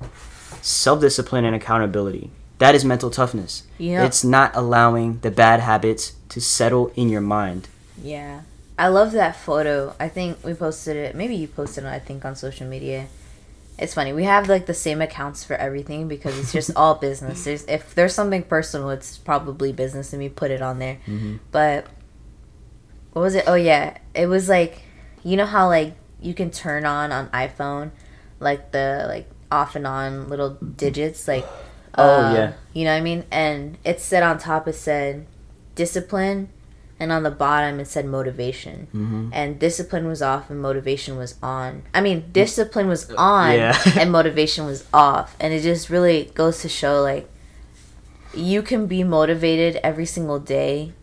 [0.61, 2.31] self discipline and accountability.
[2.59, 3.63] That is mental toughness.
[3.77, 4.05] Yeah.
[4.05, 7.67] It's not allowing the bad habits to settle in your mind.
[8.01, 8.41] Yeah.
[8.79, 9.93] I love that photo.
[9.99, 11.15] I think we posted it.
[11.15, 13.07] Maybe you posted it, I think, on social media.
[13.77, 14.13] It's funny.
[14.13, 17.43] We have like the same accounts for everything because it's just all business.
[17.43, 20.97] There's if there's something personal, it's probably business and we put it on there.
[21.51, 21.87] But
[23.13, 23.43] what was it?
[23.47, 23.97] Oh yeah.
[24.15, 24.81] It was like
[25.23, 27.91] you know how like you can turn on on iPhone
[28.39, 31.45] like the like off and on little digits like
[31.97, 32.53] Oh, uh, yeah.
[32.73, 33.25] you know what I mean?
[33.31, 35.25] And it said on top it said
[35.75, 36.49] discipline
[36.99, 38.87] and on the bottom it said motivation.
[38.93, 39.29] Mm-hmm.
[39.31, 41.83] And discipline was off and motivation was on.
[41.93, 43.77] I mean, discipline was on Yeah.
[43.97, 45.35] and motivation was off.
[45.39, 47.29] And it just really goes to show like
[48.33, 50.93] you can be motivated every single day,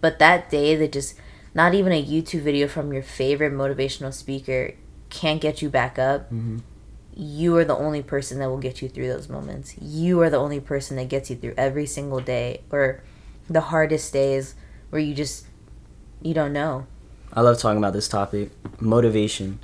[0.00, 1.14] but that day that just
[1.54, 4.74] not even a YouTube video from your favorite motivational speaker
[5.08, 6.32] can't get you back up.
[6.32, 6.60] Mhm.
[7.16, 9.76] You are the only person that will get you through those moments.
[9.80, 13.02] You are the only person that gets you through every single day or
[13.48, 14.56] the hardest days
[14.94, 15.44] where you just
[16.22, 16.86] you don't know.
[17.32, 19.58] I love talking about this topic, motivation,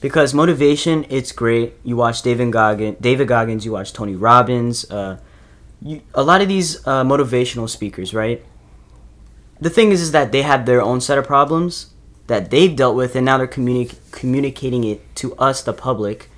[0.00, 1.74] because motivation it's great.
[1.82, 3.64] You watch David Goggins, David Goggins.
[3.64, 4.88] You watch Tony Robbins.
[4.88, 5.18] Uh,
[5.82, 8.44] you, a lot of these uh, motivational speakers, right?
[9.60, 11.90] The thing is, is that they have their own set of problems
[12.28, 16.30] that they've dealt with, and now they're communi- communicating it to us, the public,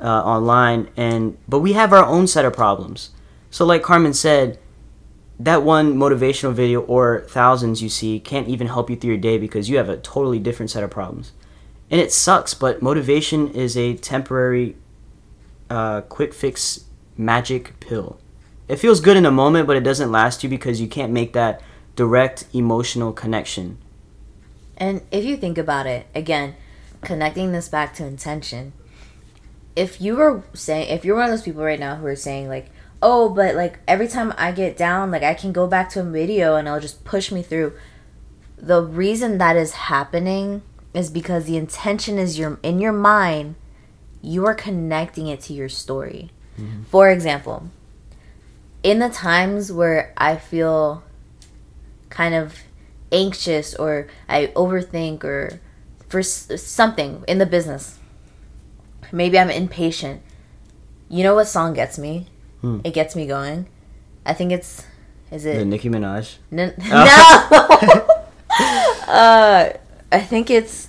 [0.00, 0.88] uh, online.
[0.96, 3.10] And but we have our own set of problems.
[3.50, 4.58] So, like Carmen said,
[5.44, 9.38] that one motivational video or thousands you see can't even help you through your day
[9.38, 11.32] because you have a totally different set of problems.
[11.90, 14.76] And it sucks, but motivation is a temporary,
[15.68, 16.84] uh, quick fix
[17.16, 18.20] magic pill.
[18.68, 21.32] It feels good in a moment, but it doesn't last you because you can't make
[21.32, 21.60] that
[21.96, 23.78] direct emotional connection.
[24.76, 26.54] And if you think about it, again,
[27.00, 28.72] connecting this back to intention,
[29.74, 32.48] if you were saying, if you're one of those people right now who are saying,
[32.48, 32.70] like,
[33.02, 36.04] oh, but like every time I get down, like I can go back to a
[36.04, 37.72] video and it'll just push me through.
[38.56, 40.62] The reason that is happening
[40.94, 43.56] is because the intention is your in your mind,
[44.20, 46.30] you are connecting it to your story.
[46.58, 46.84] Mm-hmm.
[46.84, 47.68] For example,
[48.82, 51.02] in the times where I feel
[52.08, 52.54] kind of
[53.10, 55.60] anxious or I overthink or
[56.08, 57.98] for something in the business.
[59.12, 60.22] Maybe I'm impatient.
[61.08, 62.28] You know what song gets me?
[62.62, 62.80] Hmm.
[62.84, 63.66] It gets me going.
[64.24, 64.84] I think it's
[65.30, 66.36] is it The Nicki Minaj.
[66.50, 68.06] N- Oh.
[69.08, 69.12] no?
[69.12, 69.72] uh,
[70.12, 70.88] I think it's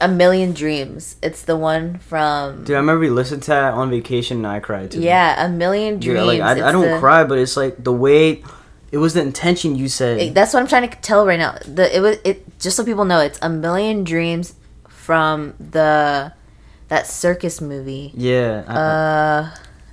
[0.00, 1.16] a million dreams.
[1.22, 4.58] It's the one from Dude, I remember we listened to that on vacation and I
[4.60, 5.00] cried too.
[5.00, 6.26] yeah, a million dreams.
[6.26, 8.42] like I, I don't the- cry, but it's like the way
[8.90, 10.18] it was the intention you said.
[10.20, 11.56] It- that's what I'm trying to tell right now.
[11.66, 14.54] The it was it just so people know it's a million dreams
[14.88, 16.32] from the
[16.88, 18.12] that circus movie.
[18.16, 18.64] yeah.
[18.66, 19.50] I- Uh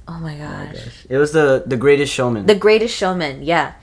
[0.09, 0.73] oh my oh gosh.
[0.73, 1.05] gosh.
[1.09, 2.45] It was the the Greatest Showman.
[2.45, 3.73] The Greatest Showman, yeah.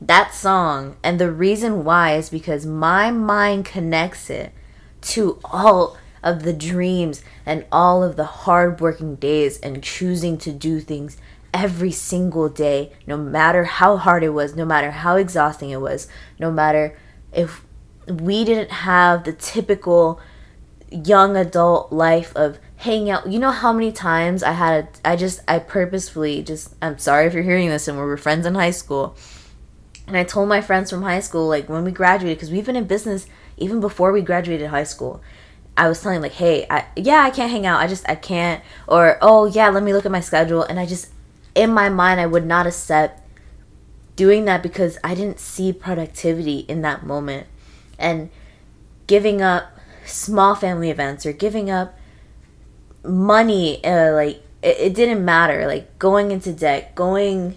[0.00, 4.52] That song and the reason why is because my mind connects it
[5.02, 10.80] to all of the dreams and all of the hardworking days and choosing to do
[10.80, 11.16] things
[11.52, 16.08] every single day, no matter how hard it was, no matter how exhausting it was,
[16.38, 16.96] no matter
[17.32, 17.64] if
[18.08, 20.20] we didn't have the typical
[20.90, 23.30] young adult life of hanging out.
[23.30, 27.26] You know how many times I had a, I just I purposefully just I'm sorry
[27.26, 29.16] if you're hearing this and we were friends in high school.
[30.08, 32.74] And I told my friends from high school like when we graduated cuz we've been
[32.74, 35.22] in business even before we graduated high school.
[35.76, 37.80] I was telling like, "Hey, I yeah, I can't hang out.
[37.80, 40.84] I just I can't." Or, "Oh, yeah, let me look at my schedule." And I
[40.84, 41.08] just
[41.54, 43.22] in my mind I would not accept
[44.16, 47.46] doing that because I didn't see productivity in that moment.
[47.96, 48.30] And
[49.06, 51.94] giving up small family events or giving up
[53.04, 55.66] money uh, like it, it didn't matter.
[55.66, 57.56] Like going into debt going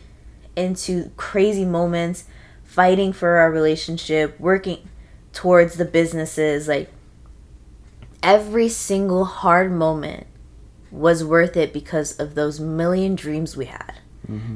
[0.55, 2.25] into crazy moments
[2.63, 4.87] fighting for our relationship working
[5.33, 6.89] towards the businesses like
[8.23, 10.25] every single hard moment
[10.91, 13.95] was worth it because of those million dreams we had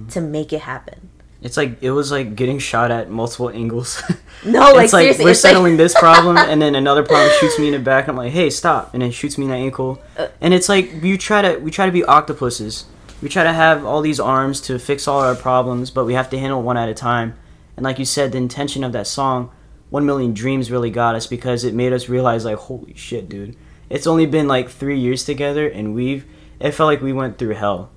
[0.10, 1.10] to make it happen
[1.42, 4.02] it's like it was like getting shot at multiple angles.
[4.46, 7.58] no like it's like we're it's like- settling this problem, and then another problem shoots
[7.60, 8.08] me in the back.
[8.08, 10.02] I'm like, hey, stop, and then shoots me in the ankle.
[10.18, 12.86] Uh, And it's like we try to we try to be octopuses.
[13.22, 16.30] We try to have all these arms to fix all our problems, but we have
[16.30, 17.36] to handle one at a time.
[17.76, 19.52] And like you said, the intention of that song,
[19.90, 23.56] "One Million Dreams," really got us because it made us realize, like, holy shit, dude,
[23.90, 26.26] it's only been like three years together, and we've
[26.60, 27.90] it felt like we went through hell.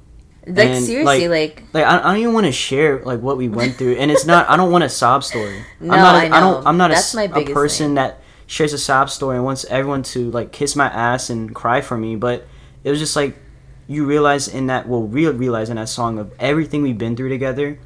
[0.46, 3.48] Like and, seriously like Like I, I don't even want to share like what we
[3.48, 4.48] went through, and it's not.
[4.50, 5.62] I don't want a sob story.
[5.81, 6.14] No, I'm not.
[6.14, 6.40] a- I know.
[6.55, 6.66] don't.
[6.66, 7.94] I'm not a That's s- my a, person thing.
[7.96, 11.81] that shares a sob story and wants everyone to like kiss my ass and cry
[11.81, 12.16] for me.
[12.16, 12.46] But
[12.85, 13.37] it was just like
[13.87, 14.88] you realize in that.
[14.88, 17.78] Well, we realize in that song of everything we've been through together,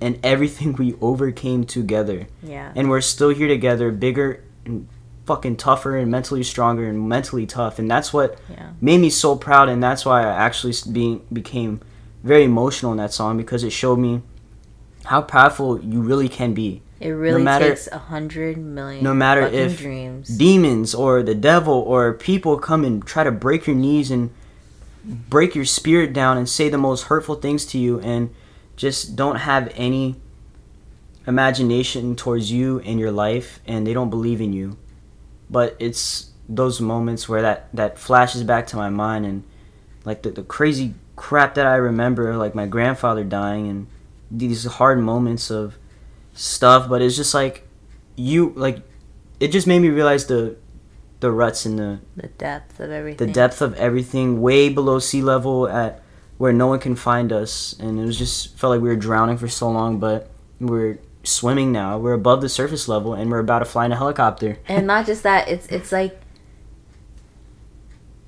[0.00, 4.88] and everything we overcame together, yeah and we're still here together, bigger and
[5.26, 9.36] fucking tougher and mentally stronger and mentally tough, and that's what yeah made me so
[9.36, 11.80] proud and that's why i actually being became
[12.22, 14.22] very emotional in that song because it showed me
[15.04, 19.02] how powerful you really can be It really matter- takes a hundred million.
[19.02, 20.28] no matter if dreams.
[20.28, 24.30] demons or the devil or people come and try to break your knees and
[25.04, 28.28] break your spirit down and say the most hurtful things to you and
[28.76, 30.16] just don't have any
[31.26, 34.76] imagination towards you and your life and they don't believe in you.
[35.48, 39.42] But it's those moments where that that flashes back to my mind and
[40.04, 43.86] like the, the crazy crap that I remember like my grandfather dying and
[44.30, 45.76] these hard moments of
[46.32, 47.68] stuff but it's just like
[48.16, 48.78] you like
[49.38, 50.56] it just made me realize the
[51.20, 53.26] the ruts and the The depth of everything.
[53.26, 56.00] the depth of everything way below sea level at
[56.38, 59.36] where no one can find us and it was just felt like we were drowning
[59.36, 63.58] for so long but we're swimming now we're above the surface level and we're about
[63.58, 66.18] to fly in a helicopter and not just that it's it's like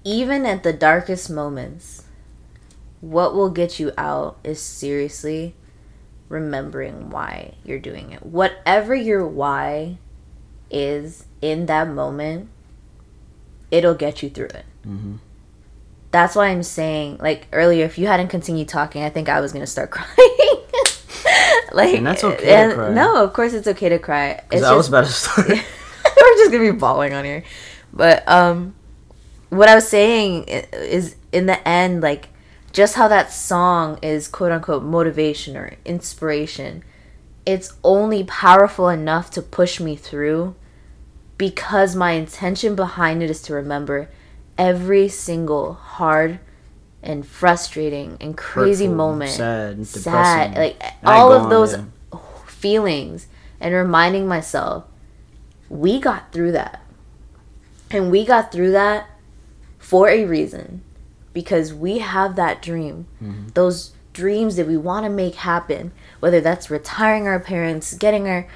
[0.04, 2.01] even at the darkest moments
[3.02, 5.54] what will get you out is seriously
[6.30, 9.98] remembering why you're doing it whatever your why
[10.70, 12.48] is in that moment
[13.70, 15.18] it'll get you through it Mhm.
[16.10, 19.52] that's why i'm saying like earlier if you hadn't continued talking i think i was
[19.52, 20.08] gonna start crying
[21.72, 22.94] like And that's okay to and- cry.
[22.94, 26.36] no of course it's okay to cry it's i was just- about to start we're
[26.38, 27.42] just gonna be bawling on here.
[27.92, 28.74] But um,
[29.50, 32.28] what I was saying is, in the end, like
[32.72, 36.82] just how that song is quote unquote motivation or inspiration.
[37.44, 40.54] It's only powerful enough to push me through
[41.36, 44.08] because my intention behind it is to remember
[44.56, 46.38] every single hard
[47.02, 52.18] and frustrating and crazy Hurtful, moment sad sad like all of on, those yeah.
[52.46, 53.26] feelings
[53.60, 54.84] and reminding myself
[55.68, 56.80] we got through that
[57.90, 59.10] and we got through that
[59.78, 60.82] for a reason
[61.32, 63.48] because we have that dream Mm-hmm.
[63.54, 65.90] those dreams that we want to make happen
[66.20, 68.46] whether that's retiring our parents getting our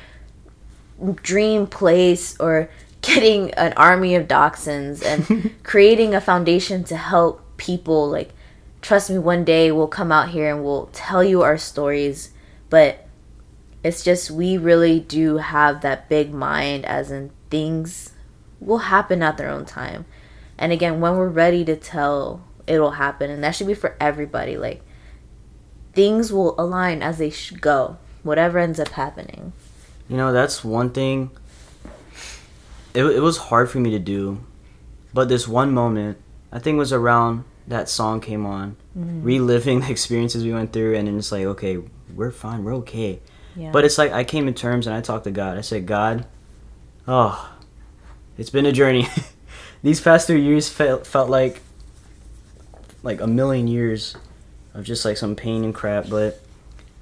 [1.22, 2.68] dream place or
[3.02, 8.30] getting an army of dachshunds and creating a foundation to help people like
[8.82, 12.30] trust me one day we'll come out here and we'll tell you our stories
[12.68, 13.06] but
[13.84, 18.12] it's just we really do have that big mind as in things
[18.60, 20.04] will happen at their own time
[20.58, 24.56] and again when we're ready to tell it'll happen and that should be for everybody
[24.56, 24.82] like
[25.92, 29.52] things will align as they should go whatever ends up happening
[30.08, 31.30] You know, that's one thing.
[32.94, 34.44] It, it was hard for me to do,
[35.12, 36.18] but this one moment,
[36.52, 39.22] I think was around that song came on, mm-hmm.
[39.22, 41.78] reliving the experiences we went through, and then it's like, okay,
[42.14, 43.20] we're fine, we're okay.
[43.56, 45.58] yeah But it's like I came to terms and I talked to God.
[45.58, 46.24] I said, God,
[47.08, 47.52] oh,
[48.38, 49.08] it's been a journey.
[49.82, 51.60] These past three years felt felt like
[53.06, 54.16] like a million years
[54.74, 56.10] of just like some pain and crap.
[56.10, 56.40] But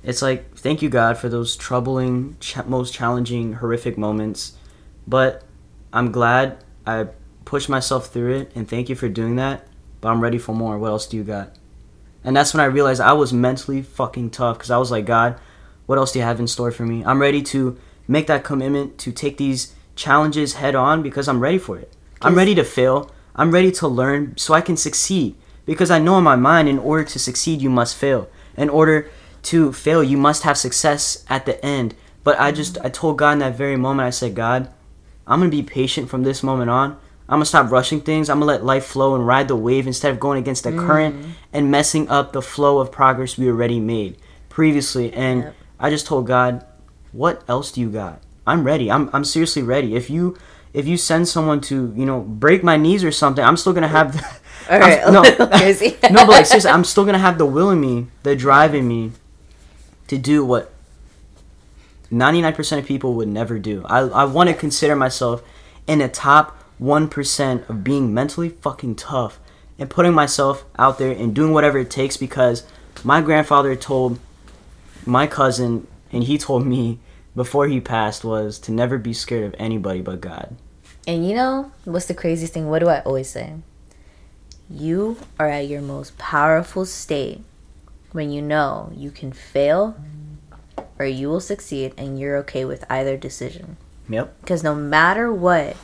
[0.04, 4.52] it's like thank you God for those troubling, ch- most challenging, horrific moments.
[5.06, 5.42] But
[5.92, 7.08] I'm glad I
[7.44, 9.66] pushed myself through it, and thank you for doing that.
[10.00, 10.78] But I'm ready for more.
[10.78, 11.56] What else do you got?
[12.22, 15.38] And that's when I realized I was mentally fucking tough because I was like, God,
[15.86, 17.04] what else do you have in store for me?
[17.04, 21.58] I'm ready to make that commitment to take these challenges head on because I'm ready
[21.58, 21.92] for it.
[22.20, 23.10] I'm ready to fail.
[23.36, 25.36] I'm ready to learn so I can succeed
[25.66, 28.29] because I know in my mind in order to succeed you must fail.
[28.57, 29.11] In order
[29.44, 31.94] to fail you must have success at the end.
[32.22, 34.70] But I just I told God in that very moment I said, God,
[35.27, 36.98] I'm going to be patient from this moment on.
[37.29, 38.29] I'm going to stop rushing things.
[38.29, 40.70] I'm going to let life flow and ride the wave instead of going against the
[40.70, 40.87] mm-hmm.
[40.87, 44.18] current and messing up the flow of progress we already made
[44.50, 45.12] previously.
[45.12, 45.55] And Yep.
[45.81, 46.64] I just told God,
[47.12, 48.22] what else do you got?
[48.46, 48.90] I'm ready.
[48.90, 49.96] I'm, I'm seriously ready.
[49.96, 50.37] If you
[50.72, 53.88] if you send someone to you know break my knees or something, I'm still gonna
[53.88, 54.40] have.
[54.70, 55.96] All right, I'm- no, crazy.
[56.11, 58.87] no, but like seriously, I'm still gonna have the will in me, the drive in
[58.88, 59.12] me,
[60.09, 60.72] to do what
[62.12, 63.83] 99% of people would never do.
[63.87, 65.42] I I want to consider myself
[65.87, 69.38] in the top one percent of being mentally fucking tough
[69.79, 72.64] and putting myself out there and doing whatever it takes because
[73.03, 74.18] my grandfather told
[75.05, 76.98] my cousin and he told me
[77.35, 80.55] before he passed was to never be scared of anybody but God.
[81.07, 82.68] And you know what's the craziest thing?
[82.70, 83.55] What do I always say?
[84.70, 87.42] You are at your most powerful state
[88.12, 89.96] when you know you can fail
[90.98, 93.77] or you will succeed and you're okay with either decision.
[94.09, 94.40] Yep.
[94.40, 95.77] Because no matter what,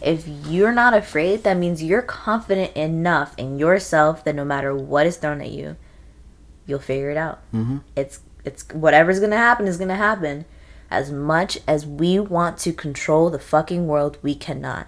[0.00, 5.06] if you're not afraid, that means you're confident enough in yourself that no matter what
[5.06, 5.76] is thrown at you,
[6.66, 7.40] you'll figure it out.
[7.52, 7.82] Mhm.
[7.94, 10.44] It's it's whatever's gonna happen is gonna happen.
[10.90, 14.86] As much as we want to control the fucking world, we cannot.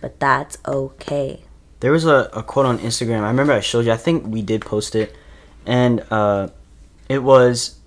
[0.00, 1.44] But that's okay.
[1.80, 3.22] There was a, a quote on Instagram.
[3.22, 3.92] I remember I showed you.
[3.92, 5.14] I think we did post it,
[5.66, 6.48] and uh,
[7.08, 7.78] it was,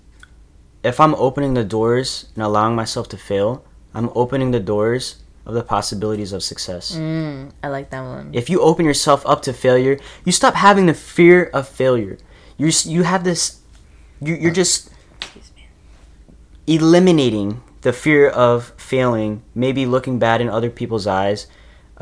[0.82, 3.64] "If I'm opening the doors and allowing myself to fail,
[3.94, 8.30] I'm opening the doors of the possibilities of success." Mm, I like that one.
[8.32, 12.16] If you open yourself up to failure, you stop having the fear of failure.
[12.56, 13.60] You you have this,
[14.20, 14.88] you you're just
[16.66, 21.46] eliminating the fear of failing, maybe looking bad in other people's eyes,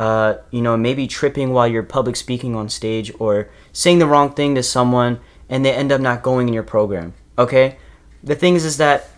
[0.01, 4.32] uh, you know, maybe tripping while you're public speaking on stage or saying the wrong
[4.32, 7.12] thing to someone and they end up not going in your program.
[7.36, 7.76] Okay?
[8.24, 9.11] The thing is, is that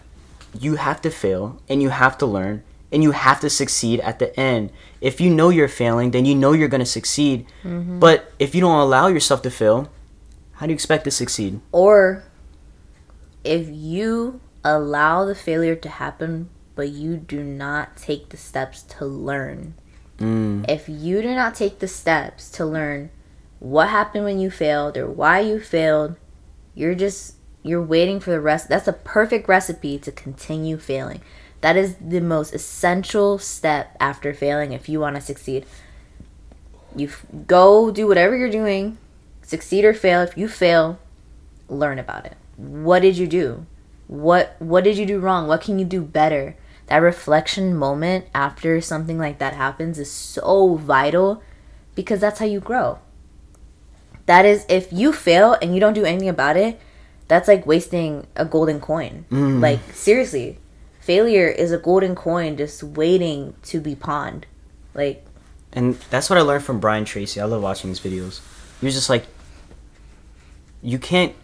[0.59, 4.19] you have to fail and you have to learn and you have to succeed at
[4.19, 4.73] the end.
[5.01, 7.47] If you know you're failing, then you know you're going to succeed.
[7.63, 8.01] Mm-hmm.
[8.01, 9.89] But if you don't allow yourself to fail,
[10.55, 11.61] how do you expect to succeed?
[11.71, 12.25] Or
[13.45, 19.07] if you allow the failure to happen, but you do not take the steps to
[19.07, 19.75] learn.
[20.23, 20.71] Mm.
[20.71, 23.11] If you do not take the steps to learn
[23.59, 26.15] what happened when you failed or why you failed,
[26.75, 28.69] you're just you're waiting for the rest.
[28.69, 31.21] That's a perfect recipe to continue failing.
[31.61, 35.67] That is the most essential step after failing if you want to succeed.
[36.95, 38.99] You f- go do whatever you're doing,
[39.43, 40.21] succeed or fail.
[40.23, 40.99] If you fail,
[41.69, 42.37] learn about it.
[42.57, 43.67] What did you do?
[44.07, 45.49] What what did you do wrong?
[45.49, 46.57] What can you do better?
[46.93, 51.43] That reflection moment after something like that happens is so vital
[51.95, 52.99] because that's how you grow.
[54.27, 56.79] That is if you fail and you don't do anything about it,
[57.29, 59.25] that's like wasting a golden coin.
[59.31, 59.63] Mm.
[59.63, 60.59] Like seriously,
[61.01, 64.45] failure is a golden coin just waiting to be pawned.
[64.93, 65.25] Like
[65.73, 67.41] And that's what I learned from Brian Tracy.
[67.41, 68.43] I love watching his videos.
[68.81, 69.25] He was just like,
[70.83, 71.35] you can't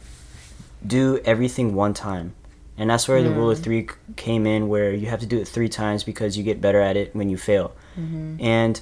[0.87, 2.35] do everything one time.
[2.79, 5.49] And that's where the rule of three came in, where you have to do it
[5.49, 7.75] three times because you get better at it when you fail.
[7.99, 8.37] Mm-hmm.
[8.41, 8.81] And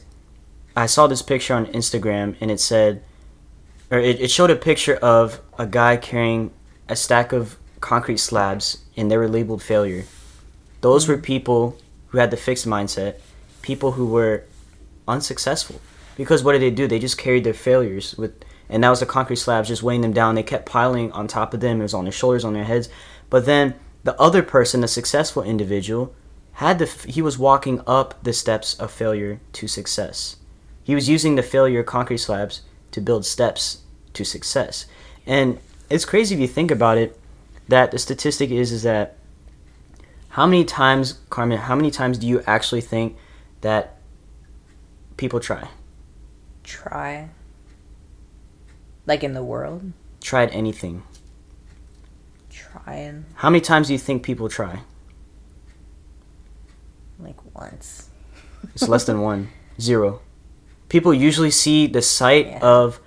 [0.76, 3.02] I saw this picture on Instagram, and it said,
[3.90, 6.50] or it, it showed a picture of a guy carrying
[6.88, 10.04] a stack of concrete slabs, and they were labeled failure.
[10.82, 11.22] Those were mm-hmm.
[11.22, 11.78] people
[12.08, 13.16] who had the fixed mindset,
[13.62, 14.44] people who were
[15.08, 15.80] unsuccessful.
[16.16, 16.86] Because what did they do?
[16.86, 20.12] They just carried their failures with and that was the concrete slabs just weighing them
[20.12, 20.34] down.
[20.34, 21.80] They kept piling on top of them.
[21.80, 22.88] It was on their shoulders on their heads.
[23.30, 23.74] But then
[24.06, 26.14] the other person a successful individual
[26.52, 30.36] had the f- he was walking up the steps of failure to success.
[30.84, 33.78] He was using the failure concrete slabs to build steps
[34.12, 34.86] to success.
[35.26, 35.58] And
[35.90, 37.18] it's crazy if you think about it
[37.66, 39.16] that the statistic is is that
[40.28, 43.16] how many times carmen how many times do you actually think
[43.62, 43.96] that
[45.16, 45.68] people try?
[46.62, 47.30] Try.
[49.04, 49.90] Like in the world,
[50.20, 51.02] tried anything
[52.56, 54.80] trying how many times do you think people try
[57.18, 58.08] like once.
[58.74, 59.48] it's less than one
[59.80, 60.20] zero
[60.88, 62.58] people usually see the sight Yeah.
[62.60, 63.00] of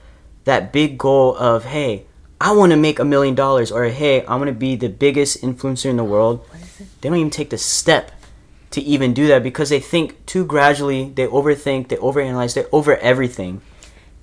[0.46, 2.06] that big goal of hey
[2.42, 5.42] i want to make a million dollars or hey i want to be the biggest
[5.42, 7.02] influencer in the world What is it?
[7.02, 8.12] they don't even take the step
[8.72, 12.98] to even do that because they think too gradually they overthink they overanalyze they over
[12.98, 13.62] everything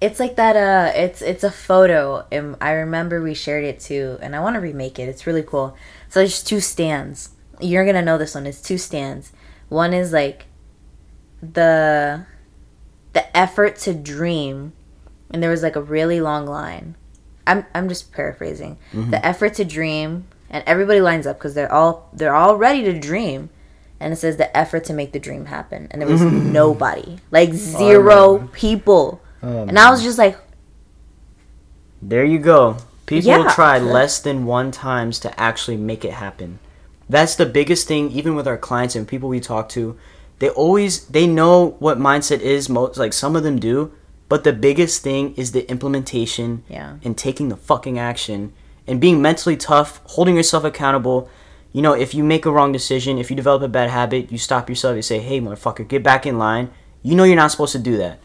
[0.00, 0.56] It's like that.
[0.56, 4.54] Uh, it's it's a photo, and I remember we shared it too, and I want
[4.54, 5.08] to remake it.
[5.08, 5.76] It's really cool.
[6.08, 7.30] So there's two stands.
[7.60, 8.46] You're gonna know this one.
[8.46, 9.32] It's two stands.
[9.68, 10.46] One is like
[11.40, 12.26] the
[13.14, 14.74] the effort to dream,
[15.30, 16.94] and there was like a really long line.
[17.46, 18.76] I'm I'm just paraphrasing.
[19.10, 22.98] The effort to dream, and everybody lines up because they're all they're all ready to
[22.98, 23.50] dream.
[23.98, 26.20] And it says the effort to make the dream happen, and there was
[26.60, 29.22] nobody, like zero people.
[29.42, 30.38] Oh, and I was just like,
[32.02, 32.76] There you go.
[33.06, 33.52] People Yeah.
[33.54, 36.58] try less than one times to actually make it happen.
[37.08, 39.96] That's the biggest thing even with our clients and people we talk to.
[40.38, 43.92] They always they know what mindset is most like some of them do,
[44.28, 46.94] but the biggest thing is the implementation Yeah.
[47.04, 48.52] and taking the fucking action
[48.86, 51.28] and being mentally tough, holding yourself accountable.
[51.72, 54.38] You know, if you make a wrong decision, if you develop a bad habit, you
[54.38, 56.70] stop yourself, you say, "Hey, motherfucker, get back in line."
[57.02, 58.18] You know you're not supposed to do that.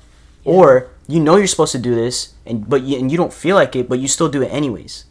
[0.44, 3.56] Or you know you're supposed to do this and but you, and you don't feel
[3.56, 5.06] like it, but you still do it anyways.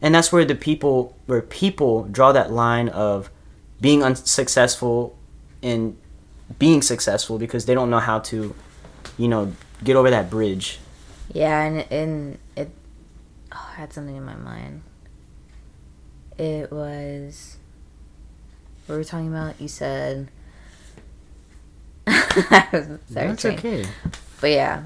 [0.00, 3.30] And that's where the people where people draw that line of
[3.80, 5.16] being unsuccessful
[5.62, 5.96] and
[6.58, 8.54] being successful because they don't know how to,
[9.16, 9.52] you know,
[9.82, 10.78] get over that bridge.
[11.32, 12.70] Yeah, and and it.
[13.52, 14.82] Oh, I had something in my mind.
[16.36, 17.56] It was.
[18.86, 19.60] What were we talking about?
[19.60, 20.28] You said.
[23.10, 23.84] That's okay.
[24.40, 24.82] But yeah,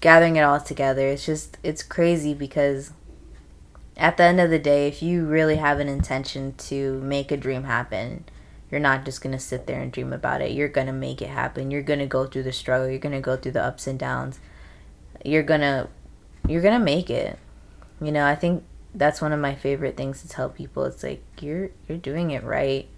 [0.00, 2.92] gathering it all together, it's just it's crazy because
[3.96, 7.36] at the end of the day, if you really have an intention to make a
[7.36, 8.24] dream happen,
[8.70, 10.52] you're not just gonna sit there and dream about it.
[10.52, 11.70] You're gonna make it happen.
[11.70, 12.88] You're gonna go through the struggle.
[12.88, 14.40] You're gonna go through the ups and downs.
[15.24, 15.88] You're gonna
[16.48, 17.38] you're gonna make it.
[18.00, 18.64] You know, I think
[18.94, 20.84] that's one of my favorite things to tell people.
[20.84, 22.88] It's like you're you're doing it right.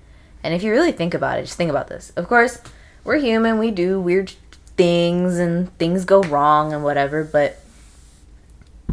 [0.42, 2.12] And if you really think about it, just think about this.
[2.16, 2.60] Of course,
[3.02, 3.58] we're human.
[3.58, 4.32] We do weird
[4.76, 7.60] things and things go wrong and whatever, but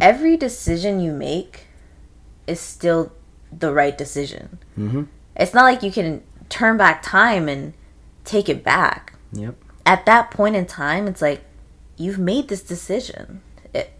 [0.00, 1.66] every decision you make
[2.46, 3.12] is still
[3.56, 4.58] the right decision.
[4.78, 5.06] Mhm.
[5.36, 7.72] It's not like you can turn back time and
[8.24, 9.14] take it back.
[9.32, 9.54] Yep.
[9.84, 11.42] At that point in time, it's like
[11.96, 13.40] you've made this decision.
[13.72, 13.92] It,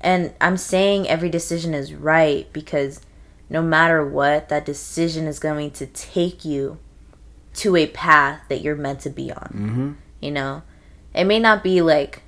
[0.00, 3.00] and I'm saying every decision is right because
[3.48, 6.78] no matter what, that decision is going to take you
[7.54, 9.52] to a path that you're meant to be on.
[9.54, 9.90] Mm-hmm.
[10.20, 10.62] You know,
[11.14, 12.22] it may not be like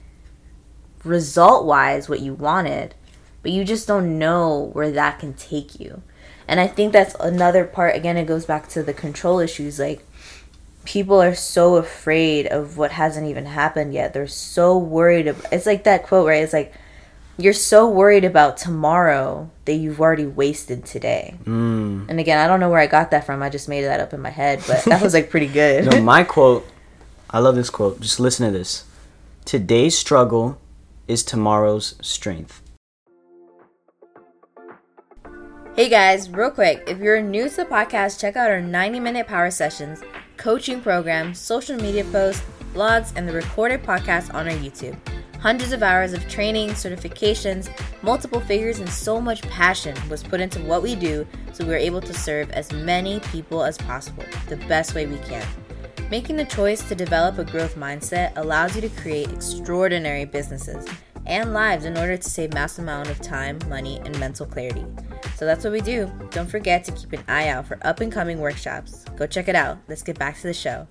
[1.04, 2.94] result wise what you wanted,
[3.42, 6.02] but you just don't know where that can take you.
[6.48, 7.96] And I think that's another part.
[7.96, 9.78] Again, it goes back to the control issues.
[9.78, 10.04] Like,
[10.84, 14.12] people are so afraid of what hasn't even happened yet.
[14.12, 15.28] They're so worried.
[15.28, 16.42] About, it's like that quote, right?
[16.42, 16.74] It's like,
[17.38, 21.34] you're so worried about tomorrow that you've already wasted today.
[21.44, 22.08] Mm.
[22.08, 23.42] And again, I don't know where I got that from.
[23.42, 25.86] I just made that up in my head, but that was like pretty good.
[25.86, 26.66] No, my quote.
[27.34, 27.98] I love this quote.
[27.98, 28.84] Just listen to this.
[29.46, 30.58] Today's struggle
[31.08, 32.60] is tomorrow's strength.
[35.74, 39.26] Hey guys, real quick, if you're new to the podcast, check out our 90 minute
[39.26, 40.02] power sessions,
[40.36, 44.94] coaching program, social media posts, blogs, and the recorded podcast on our YouTube.
[45.40, 47.70] Hundreds of hours of training, certifications,
[48.02, 52.02] multiple figures, and so much passion was put into what we do so we're able
[52.02, 55.46] to serve as many people as possible the best way we can.
[56.12, 60.86] Making the choice to develop a growth mindset allows you to create extraordinary businesses
[61.24, 64.84] and lives in order to save mass amount of time, money, and mental clarity.
[65.36, 66.12] So that's what we do.
[66.30, 69.06] Don't forget to keep an eye out for up and coming workshops.
[69.16, 69.78] Go check it out.
[69.88, 70.86] Let's get back to the show.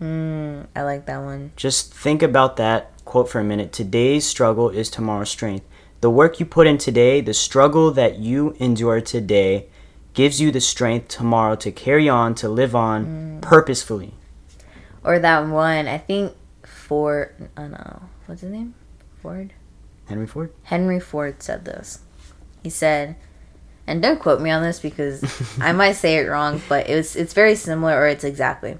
[0.00, 1.52] Hmm, I like that one.
[1.54, 3.72] Just think about that quote for a minute.
[3.72, 5.64] Today's struggle is tomorrow's strength.
[6.00, 9.68] The work you put in today, the struggle that you endure today,
[10.14, 13.42] gives you the strength tomorrow to carry on, to live on mm.
[13.42, 14.14] purposefully.
[15.02, 18.74] Or that one, I think Ford, oh no, what's his name?
[19.20, 19.52] Ford?
[20.06, 20.52] Henry Ford?
[20.64, 22.00] Henry Ford said this.
[22.62, 23.16] He said,
[23.86, 25.22] and don't quote me on this because
[25.60, 28.78] I might say it wrong, but it was it's very similar or it's exactly.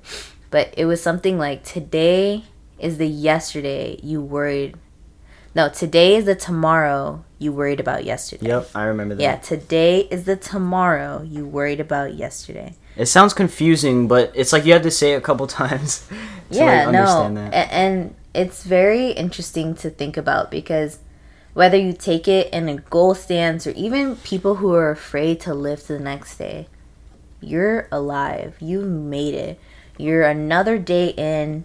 [0.51, 2.45] But it was something like today
[2.79, 4.77] is the yesterday you worried.
[5.55, 8.49] No, today is the tomorrow you worried about yesterday.
[8.49, 9.23] Yep, I remember that.
[9.23, 12.75] Yeah, today is the tomorrow you worried about yesterday.
[12.97, 16.15] It sounds confusing, but it's like you have to say it a couple times to
[16.51, 17.73] yeah, like, no, understand that.
[17.73, 20.99] and it's very interesting to think about because
[21.53, 25.55] whether you take it in a goal stance or even people who are afraid to
[25.55, 26.67] live to the next day,
[27.41, 28.57] you're alive.
[28.61, 29.61] You made it.
[29.97, 31.65] You're another day in.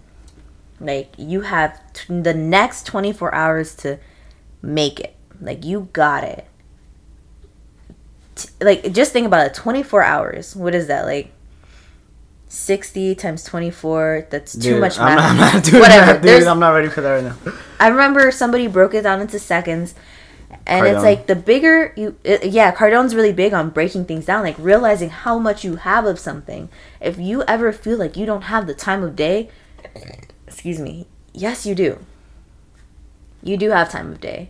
[0.80, 3.99] Like you have t- the next 24 hours to
[4.61, 5.15] make it.
[5.42, 6.46] Like you got it.
[8.36, 9.54] T- like just think about it.
[9.54, 10.56] 24 hours.
[10.56, 11.06] What is that?
[11.06, 11.32] Like
[12.48, 14.28] 60 times 24.
[14.30, 15.18] That's too Dude, much I'm math.
[15.18, 16.14] not, I'm not doing Whatever.
[16.14, 16.48] that, dude.
[16.48, 17.54] I'm not ready for that right now.
[17.80, 19.94] I remember somebody broke it down into seconds,
[20.66, 20.94] and Cardone.
[20.96, 24.56] it's like the bigger you, it, yeah, Cardone's really big on breaking things down, like
[24.58, 26.70] realizing how much you have of something.
[27.00, 29.50] If you ever feel like you don't have the time of day,
[30.48, 32.00] excuse me, yes, you do.
[33.44, 34.50] You do have time of day.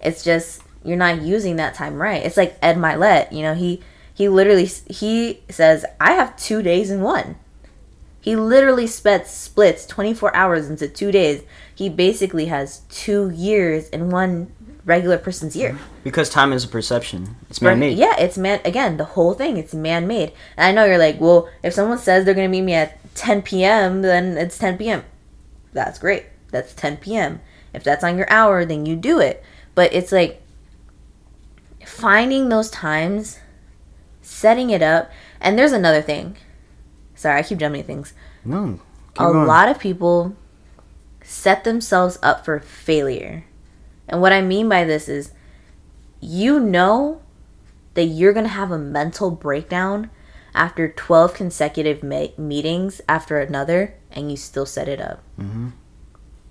[0.00, 2.24] It's just you're not using that time right.
[2.24, 3.82] It's like Ed Mylett, you know, he
[4.14, 7.36] he literally he says, "I have 2 days in one."
[8.20, 11.42] He literally splits splits 24 hours into 2 days.
[11.74, 14.52] He basically has 2 years in one
[14.84, 15.78] regular person's year.
[16.02, 17.36] Because time is a perception.
[17.48, 17.96] It's man made.
[17.96, 20.32] Yeah, it's man again, the whole thing, it's man made.
[20.56, 23.42] And I know you're like, well, if someone says they're gonna meet me at 10
[23.42, 25.04] p.m., then it's 10 p.m.
[25.72, 26.24] That's great.
[26.50, 27.40] That's 10 p.m.
[27.74, 29.44] If that's on your hour, then you do it.
[29.78, 30.42] But it's like
[31.86, 33.38] finding those times,
[34.22, 35.08] setting it up,
[35.40, 36.36] and there's another thing.
[37.14, 38.12] Sorry, I keep jumping things
[38.44, 38.80] No.
[39.14, 39.46] keep a going.
[39.46, 40.34] lot of people
[41.22, 43.44] set themselves up for failure.
[44.08, 45.30] And what I mean by this is
[46.20, 47.20] you know
[47.94, 50.10] that you're going to have a mental breakdown
[50.56, 55.22] after 12 consecutive ma- meetings after another and you still set it up.
[55.38, 55.70] Mhm.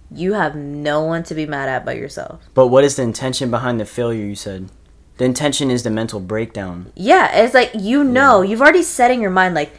[0.10, 2.42] You have no one to be mad at but yourself.
[2.54, 4.70] But what is the intention behind the failure you said?
[5.18, 6.92] The intention is the mental breakdown.
[6.96, 9.74] Yeah, it's like you know, you've already set in your mind like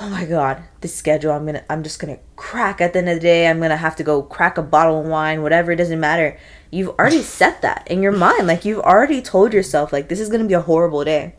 [0.00, 3.00] oh my god, this schedule I'm going to I'm just going to crack at the
[3.00, 3.48] end of the day.
[3.48, 6.38] I'm going to have to go crack a bottle of wine, whatever, it doesn't matter.
[6.70, 8.46] You've already set that in your mind.
[8.46, 11.34] Like you've already told yourself like this is going to be a horrible day.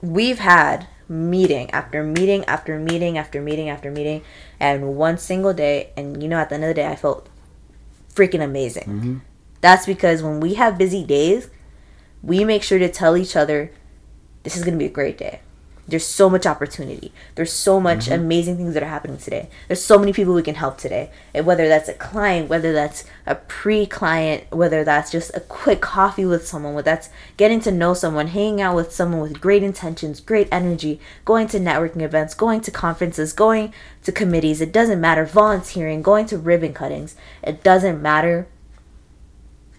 [0.00, 4.22] We've had meeting after meeting after meeting after meeting after meeting
[4.58, 7.28] and one single day and you know at the end of the day I felt
[8.14, 8.84] freaking amazing.
[8.84, 9.20] Mhm.
[9.60, 11.48] That's because when we have busy days,
[12.22, 13.70] we make sure to tell each other
[14.42, 15.40] this is going to be a great day.
[15.86, 17.12] There's so much opportunity.
[17.34, 18.14] There's so much mm-hmm.
[18.14, 19.50] amazing things that are happening today.
[19.68, 21.10] There's so many people we can help today.
[21.34, 26.24] And whether that's a client, whether that's a pre-client, whether that's just a quick coffee
[26.24, 30.20] with someone, whether that's getting to know someone, hanging out with someone with great intentions,
[30.20, 33.74] great energy, going to networking events, going to conferences, going
[34.04, 37.14] to committees, it doesn't matter, volunteering, going to ribbon cuttings.
[37.42, 38.46] It doesn't matter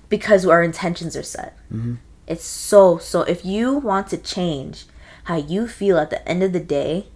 [0.07, 1.57] because our intentions are set.
[1.73, 1.95] Mm-hmm.
[2.27, 4.85] It's so so if you want to change
[5.25, 7.07] how you feel at the end of the day,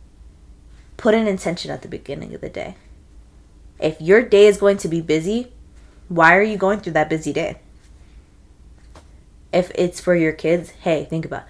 [0.98, 2.76] put an intention at the beginning of the day.
[3.80, 5.54] If your day is going to be busy,
[6.08, 7.60] why are you going through that busy day?
[9.54, 11.44] If it's for your kids, hey, think about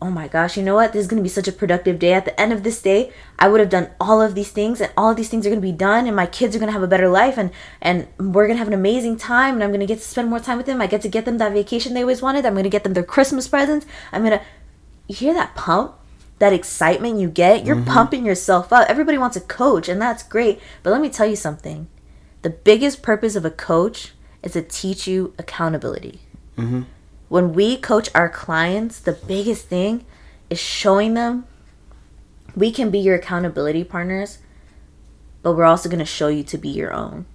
[0.00, 0.92] oh my gosh, you know what?
[0.92, 2.12] This is going to be such a productive day.
[2.12, 4.92] At the end of this day, I would have done all of these things and
[4.96, 6.72] all of these things are going to be done and my kids are going to
[6.72, 7.50] have a better life and
[7.82, 10.30] and we're going to have an amazing time and I'm going to get to spend
[10.30, 10.80] more time with them.
[10.80, 12.46] I get to get them that vacation they always wanted.
[12.46, 13.86] I'm going to get them their Christmas presents.
[14.12, 14.44] I'm going to
[15.08, 15.94] you hear that pump?
[16.38, 17.66] That excitement you get?
[17.66, 17.92] You're mm-hmm.
[17.92, 18.88] pumping yourself up.
[18.88, 20.60] Everybody wants a coach and that's great.
[20.84, 21.88] But let me tell you something.
[22.42, 24.12] The biggest purpose of a coach
[24.44, 26.20] is to teach you accountability
[26.58, 26.82] mm-hmm.
[27.28, 30.04] when we coach our clients, the biggest thing
[30.50, 31.46] is showing them
[32.54, 34.38] we can be your accountability partners,
[35.42, 37.26] but we're also going to show you to be your own.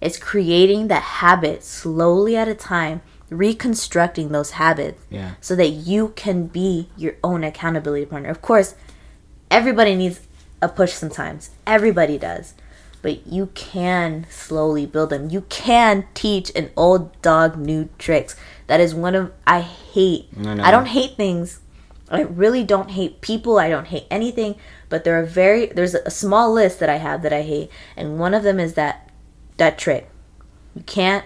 [0.00, 3.00] It's creating that habit slowly at a time,
[3.30, 5.32] reconstructing those habits Yeah.
[5.40, 8.30] so that you can be your own accountability partner.
[8.30, 8.74] Of course,
[9.50, 10.20] everybody needs
[10.62, 11.50] a push sometimes.
[11.66, 12.54] Everybody does.
[13.00, 15.30] But you can slowly build them.
[15.30, 18.34] You can teach an old dog new tricks.
[18.66, 20.28] That is one of I hate.
[20.36, 20.64] I know.
[20.64, 21.60] I don't hate things.
[22.10, 23.58] I really don't hate people.
[23.58, 24.56] I don't hate anything.
[24.88, 28.18] But there are very there's a small list that I have that I hate, and
[28.18, 29.10] one of them is that
[29.58, 30.08] that trick.
[30.74, 31.24] You can't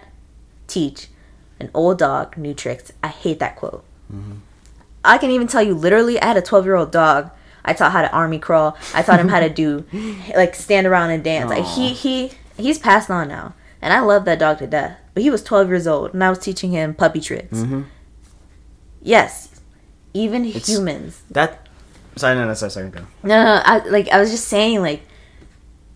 [0.66, 1.08] teach
[1.62, 2.92] an old dog new tricks.
[3.02, 3.84] I hate that quote.
[4.12, 4.38] Mm-hmm.
[5.04, 7.30] I can even tell you literally, I had a 12 year old dog.
[7.64, 8.76] I taught how to army crawl.
[8.92, 9.84] I taught him how to do
[10.36, 11.48] like stand around and dance.
[11.48, 14.98] Like he he he's passed on now, and I love that dog to death.
[15.14, 17.58] But he was 12 years old, and I was teaching him puppy tricks.
[17.58, 17.82] Mm-hmm.
[19.00, 19.60] Yes,
[20.14, 21.22] even humans.
[21.30, 21.68] That.
[22.16, 23.00] Sorry, no, no, sorry, sorry, go.
[23.22, 25.02] No, no, I like I was just saying like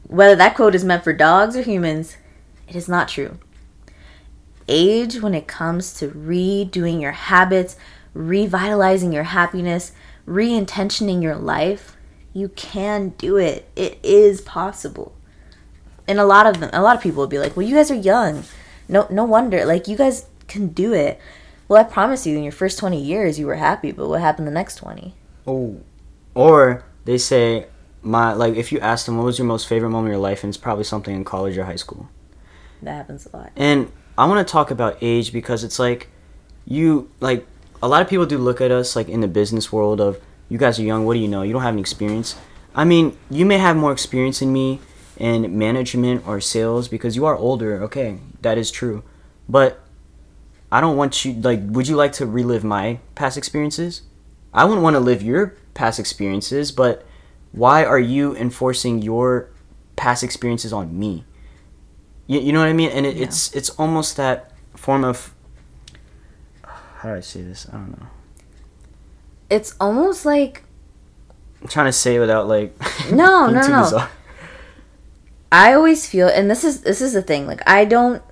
[0.06, 2.16] whether that quote is meant for dogs or humans,
[2.68, 3.38] it is not true.
[4.68, 7.76] Age when it comes to redoing your habits,
[8.14, 9.92] revitalizing your happiness,
[10.24, 11.96] re-intentioning your life,
[12.32, 13.68] you can do it.
[13.76, 15.14] It is possible.
[16.08, 17.90] And a lot of them, a lot of people will be like, "Well, you guys
[17.90, 18.44] are young.
[18.88, 19.64] No no wonder.
[19.64, 21.18] Like you guys can do it."
[21.68, 24.46] Well, I promise you in your first 20 years you were happy, but what happened
[24.46, 25.14] the next 20?
[25.46, 25.80] Oh.
[26.32, 27.66] Or they say,
[28.02, 30.44] my like, if you ask them what was your most favorite moment of your life,
[30.44, 32.08] and it's probably something in college or high school.
[32.82, 33.50] That happens a lot.
[33.56, 36.08] And I want to talk about age because it's like
[36.64, 37.46] you like
[37.82, 40.58] a lot of people do look at us like in the business world of you
[40.58, 41.42] guys are young, what do you know?
[41.42, 42.36] You don't have any experience.
[42.74, 44.80] I mean, you may have more experience than me
[45.16, 47.82] in management or sales because you are older.
[47.84, 49.02] Okay, that is true.
[49.48, 49.80] But
[50.70, 54.02] I don't want you like would you like to relive my past experiences?
[54.52, 57.04] I wouldn't want to live your past experiences, but
[57.52, 59.50] why are you enforcing your
[59.96, 61.24] past experiences on me?
[62.26, 62.90] You, you know what I mean?
[62.90, 65.32] And it, it's it's almost that form of
[66.98, 67.66] how do I say this?
[67.68, 68.06] I don't know.
[69.50, 70.64] It's almost like
[71.62, 72.74] I'm trying to say it without like
[73.12, 73.82] No, no, no.
[73.82, 74.10] bizarre.
[75.52, 77.46] I always feel, and this is this is the thing.
[77.46, 78.22] Like I don't.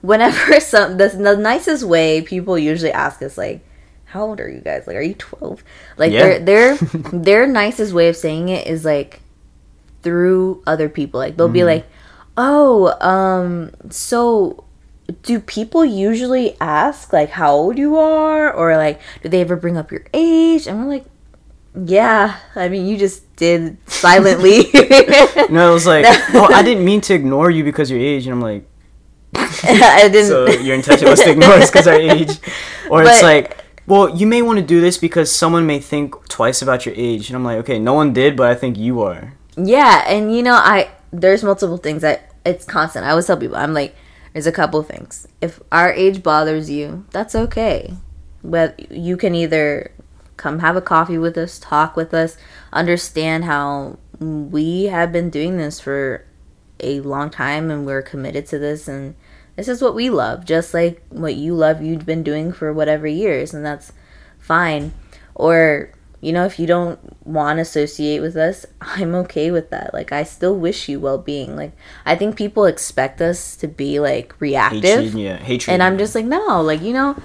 [0.00, 3.60] Whenever some the, the nicest way people usually ask us like,
[4.06, 4.86] "How old are you guys?
[4.86, 5.62] Like, are you 12?
[5.98, 6.38] Like Yeah.
[6.38, 6.76] their their
[7.12, 9.20] their nicest way of saying it is like
[10.02, 11.20] through other people.
[11.20, 11.52] Like they'll Mm-hmm.
[11.52, 11.86] be like,
[12.36, 14.64] "Oh, um, so."
[15.22, 19.76] Do people usually ask like how old you are, or like do they ever bring
[19.76, 20.66] up your age?
[20.66, 21.04] And we're like,
[21.74, 22.38] yeah.
[22.54, 24.70] I mean, you just did silently.
[25.50, 28.32] No, it was like, oh, I didn't mean to ignore you because your age, and
[28.32, 28.64] I'm like,
[29.34, 30.28] I didn't.
[30.28, 32.38] so your intention was to ignore us because our age,
[32.88, 36.62] or it's like, well, you may want to do this because someone may think twice
[36.62, 39.34] about your age, and I'm like, okay, no one did, but I think you are.
[39.56, 43.04] Yeah, and you know, I there's multiple things that it's constant.
[43.04, 43.94] I always tell people, I'm like,
[44.32, 45.28] there's a couple things.
[45.40, 47.94] If our age bothers you, that's okay.
[48.42, 49.92] But you can either
[50.36, 52.36] come have a coffee with us, talk with us,
[52.72, 56.24] understand how we have been doing this for
[56.80, 59.14] a long time and we're committed to this and
[59.54, 63.06] this is what we love, just like what you love you've been doing for whatever
[63.06, 63.92] years and that's
[64.38, 64.92] fine.
[65.34, 65.92] Or
[66.22, 69.92] you know, if you don't want to associate with us, I'm okay with that.
[69.92, 71.56] Like, I still wish you well being.
[71.56, 71.72] Like,
[72.06, 74.82] I think people expect us to be like reactive.
[74.82, 75.74] Hatred, yeah, hatred.
[75.74, 77.20] And I'm just like, no, like, you know,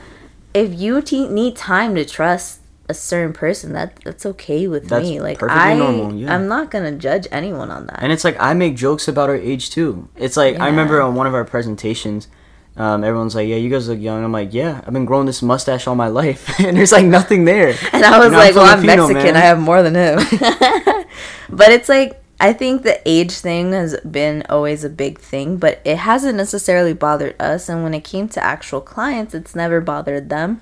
[0.54, 5.06] if you te- need time to trust a certain person, that that's okay with That's
[5.06, 5.20] me.
[5.20, 6.34] Like perfectly I, normal, yeah.
[6.34, 8.02] I'm not gonna judge anyone on that.
[8.02, 10.08] And it's like I make jokes about our age too.
[10.16, 12.30] It's like I remember on one of our presentations,
[12.78, 15.42] um, everyone's like, "Yeah, you guys look young." I'm like, "Yeah, I've been growing this
[15.42, 18.86] mustache all my life, and there's like nothing there." And I was like, well, I'm
[18.86, 19.14] Mexican.
[19.24, 19.36] man.
[19.36, 20.18] I have more than him.
[21.50, 25.82] but it's like, I think the age thing has been always a big thing, but
[25.84, 27.68] it hasn't necessarily bothered us.
[27.70, 30.62] And when it came to actual clients, it's never bothered them.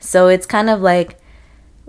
[0.00, 1.18] So it's kind of like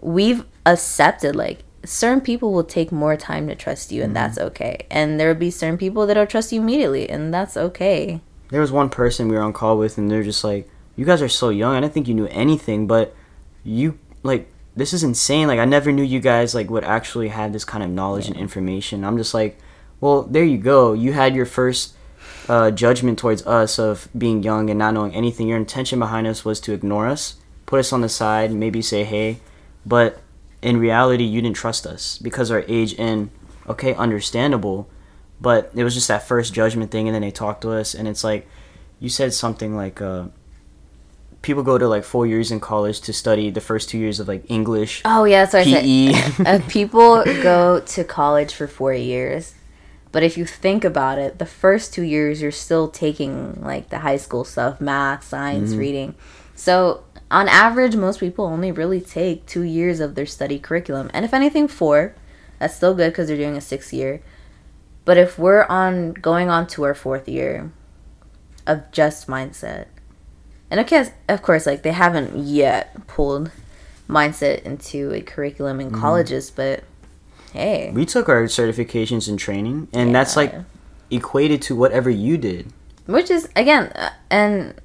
[0.02, 4.24] we've accepted, like, certain people will take more time to trust you, and Mm-hmm.
[4.36, 4.86] that's okay.
[4.92, 8.22] And there will be certain people that'll trust you immediately, and that's okay.
[8.54, 11.24] There was one person we were on call with, and they're just like, "You guys
[11.24, 11.76] are so young.
[11.76, 13.16] I didn't think you knew anything, but
[13.64, 15.48] you like this is insane.
[15.48, 18.38] Like I never knew you guys like would actually have this kind of knowledge and
[18.38, 19.58] information." I'm just like,
[20.00, 20.94] "Well, there you go.
[20.94, 21.96] You had your first
[22.48, 25.48] uh, judgment towards us of being young and not knowing anything.
[25.48, 29.04] Your intention behind us was to ignore us, put us on the side, maybe say
[29.04, 29.40] hey,
[29.84, 30.22] but
[30.62, 33.32] in reality, you didn't trust us because our age and
[33.68, 34.88] okay, understandable."
[35.42, 38.08] But it was just that first judgment thing and then they talked to us and
[38.08, 38.48] it's like
[39.00, 40.26] you said something like uh,
[41.42, 44.28] people go to like four years in college to study the first two years of
[44.28, 46.14] like english Oh yeah, that's what I PE.
[46.14, 46.48] said.
[46.48, 49.54] Uh, people go to college for four years,
[50.14, 54.00] but if you think about it, the first two years you're still taking like the
[54.00, 55.80] high school stuff, math, science, Mm-hmm.
[55.80, 56.16] reading.
[56.56, 61.26] So on average, most people only really take two years of their study curriculum, and
[61.26, 62.16] if anything, four.
[62.60, 64.22] That's still good because they're doing a six year.
[65.06, 67.72] But if we're on going on to our fourth year
[68.66, 69.88] of just mindset,
[70.72, 73.52] and of course, of course, like they haven't yet pulled
[74.10, 76.84] mindset into a curriculum in colleges, but
[77.52, 80.54] hey, we took our certifications and training and that's like
[81.12, 82.72] equated to whatever you did
[83.06, 84.80] which is again, uh, and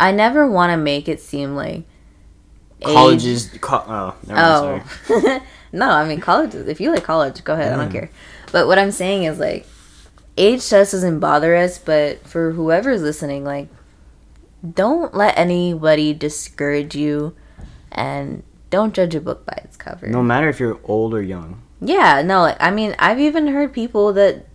[0.00, 1.84] I never want to make it seem like
[2.80, 5.22] age- colleges co- oh, never mind, sorry.
[5.24, 6.66] Oh, no, I mean colleges.
[6.68, 7.72] If you like college, go ahead.
[7.72, 8.10] I don't care.
[8.52, 9.66] But what I'm saying is like,
[10.36, 11.78] age just doesn't bother us.
[11.78, 13.68] But for whoever's listening, like,
[14.74, 17.34] don't let anybody discourage you,
[17.92, 20.06] and don't judge a book by its cover.
[20.06, 23.72] no matter if you're old or young Yeah, no, like I mean, I've even heard
[23.72, 24.46] people that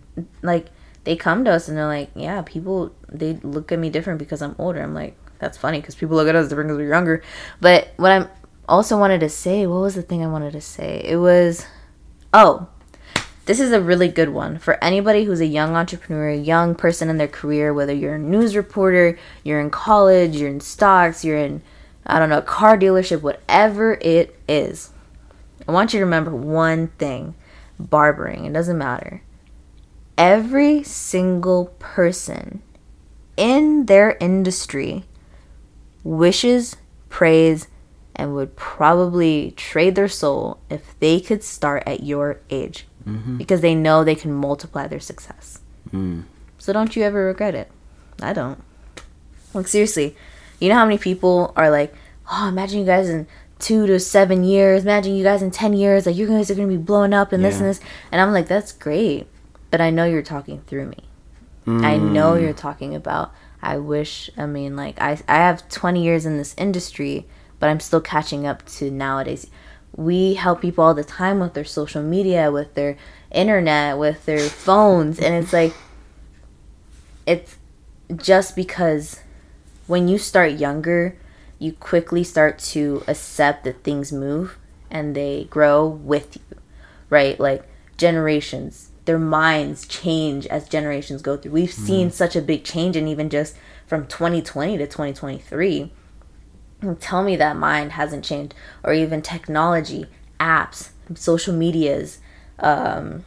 [0.42, 0.66] like
[1.04, 4.42] they come to us and they're like, "Yeah, people they look at me different because
[4.42, 7.22] I'm older." I'm like, "That's funny because people look at us different because we're younger."
[7.60, 8.28] But what I'm
[8.68, 11.02] also wanted to say, what was the thing I wanted to say?
[11.04, 11.66] It was,
[12.32, 12.68] oh,
[13.46, 17.10] this is a really good one for anybody who's a young entrepreneur, a young person
[17.10, 21.36] in their career, whether you're a news reporter, you're in college, you're in stocks, you're
[21.36, 21.62] in,
[22.06, 24.90] I don't know, a car dealership, whatever it is.
[25.68, 27.34] I want you to remember one thing
[27.78, 29.22] barbering, it doesn't matter.
[30.16, 32.62] Every single person
[33.36, 35.04] in their industry
[36.02, 36.76] wishes,
[37.08, 37.68] prays,
[38.16, 42.86] and would probably trade their soul if they could start at your age
[43.36, 45.60] because they know they can multiply their success.
[45.92, 46.24] Mm.
[46.58, 47.70] So don't you ever regret it.
[48.22, 48.62] I don't.
[49.52, 50.16] Like seriously,
[50.60, 51.94] you know how many people are like,
[52.30, 53.26] "Oh, imagine you guys in
[53.58, 54.82] two to seven years.
[54.82, 56.06] Imagine you guys in ten years.
[56.06, 57.80] Like you guys are gonna be blowing up and this and this."
[58.10, 59.26] And I'm like, "That's great,"
[59.70, 60.98] but I know you're talking through me.
[61.66, 62.42] I know Mm.
[62.42, 63.32] you're talking about.
[63.62, 64.28] I wish.
[64.36, 67.26] I mean, like I I have 20 years in this industry,
[67.60, 69.46] but I'm still catching up to nowadays.
[69.96, 72.96] We help people all the time with their social media, with their
[73.30, 75.74] internet, with their phones, and it's like
[77.26, 77.56] it's
[78.16, 79.20] just because
[79.86, 81.16] when you start younger,
[81.58, 84.58] you quickly start to accept that things move
[84.90, 86.58] and they grow with you,
[87.10, 87.38] right?
[87.38, 87.64] Like
[87.96, 91.52] generations, their minds change as generations go through.
[91.52, 91.86] We've mm-hmm.
[91.86, 95.92] seen such a big change, and even just from 2020 to 2023.
[96.84, 100.06] And Tell me that mind hasn't changed, or even technology,
[100.38, 102.18] apps, social medias.
[102.58, 103.24] Um,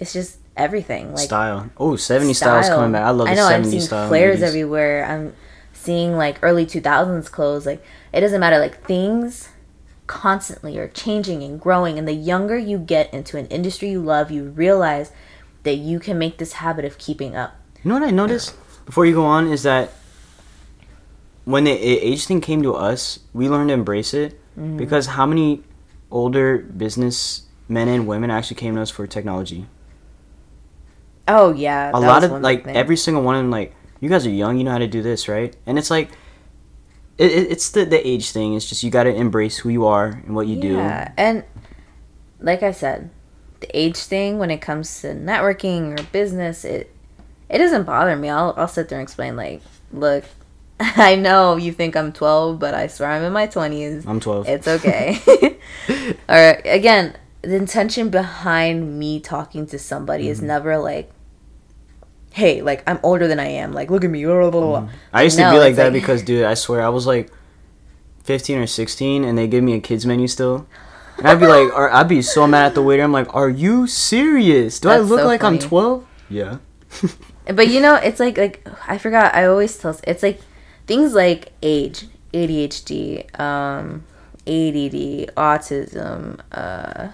[0.00, 1.14] it's just everything.
[1.14, 3.82] Like style oh 70 styles coming back i love the I know 70 I'm seeing
[3.82, 4.48] style flares movies.
[4.48, 5.04] everywhere.
[5.04, 5.34] I'm
[5.72, 7.66] seeing like early 2000s clothes.
[7.66, 8.58] Like it doesn't matter.
[8.58, 9.50] Like things
[10.06, 11.98] constantly are changing and growing.
[11.98, 15.12] And the younger you get into an industry you love, you realize
[15.62, 17.56] that you can make this habit of keeping up.
[17.82, 18.54] You know what I noticed
[18.86, 19.92] before you go on is that
[21.48, 24.76] when the age thing came to us, we learned to embrace it Mm-hmm.
[24.76, 25.62] because how many
[26.10, 29.66] older business men and women actually came to us for technology?
[31.28, 32.74] Oh yeah, A lot of like thing.
[32.76, 35.00] every single one of them like you guys are young, you know how to do
[35.02, 35.54] this, right?
[35.64, 36.10] And it's like
[37.18, 38.54] it, it, it's the the age thing.
[38.54, 40.74] It's just you got to embrace who you are and what you do.
[40.74, 41.44] Yeah, and
[42.40, 43.10] like I said,
[43.60, 46.90] the age thing when it comes to networking or business, it
[47.48, 48.28] it doesn't bother me.
[48.28, 50.24] I'll I'll sit there and explain like, look,
[50.80, 54.06] I know you think I'm 12, but I swear I'm in my 20s.
[54.06, 54.48] I'm 12.
[54.48, 55.18] It's okay.
[56.28, 56.60] All right.
[56.64, 60.32] Again, the intention behind me talking to somebody Mm-hmm.
[60.32, 61.10] is never like,
[62.32, 63.72] hey, like I'm older than I am.
[63.72, 64.24] Like, look at me.
[64.24, 64.88] Blah, blah, blah, blah.
[65.12, 67.32] I used to be like that like- because, dude, I swear I was like
[68.24, 70.66] 15 or 16, and they give me a kids menu still,
[71.16, 73.02] and I'd be like, or I'd be so mad at the waiter.
[73.02, 74.78] I'm like, are you serious?
[74.78, 76.06] Do I look so like I'm 12?
[76.28, 76.58] Yeah.
[77.46, 79.34] But you know, it's like like I forgot.
[79.34, 80.40] I always tell it's like
[80.88, 84.02] things like age, ADHD, um,
[84.46, 87.08] ADD, autism, uh,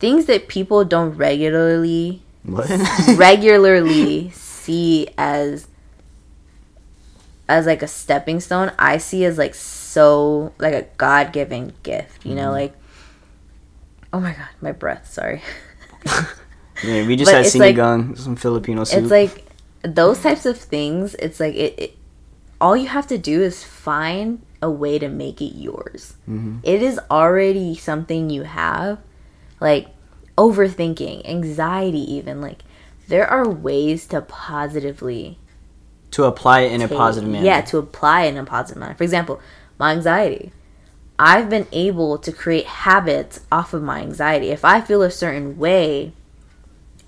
[0.00, 2.68] things that people don't regularly What?
[3.16, 5.68] regularly see as
[7.48, 12.30] as like a stepping stone i see as like so like a god-given gift you
[12.32, 12.36] Mm-hmm.
[12.40, 12.74] know like
[14.12, 15.42] oh my god my breath sorry
[16.84, 19.02] yeah, we just But had it's like- sinigang, some Filipino soup.
[19.02, 19.44] it's like
[19.82, 21.97] those types of things it's like it, it
[22.60, 26.60] all you have to do is find a way to make it yours Mhm.
[26.62, 28.98] It is already something you have
[29.60, 29.88] like
[30.36, 32.62] overthinking anxiety even like
[33.08, 35.38] there are ways to positively
[36.10, 37.44] to apply it in a positive manner.
[37.44, 38.94] Yeah, to apply it in a positive manner.
[38.94, 39.40] For example,
[39.78, 40.52] my anxiety.
[41.18, 44.50] I've been able to create habits off of my anxiety.
[44.50, 46.12] If I feel a certain way,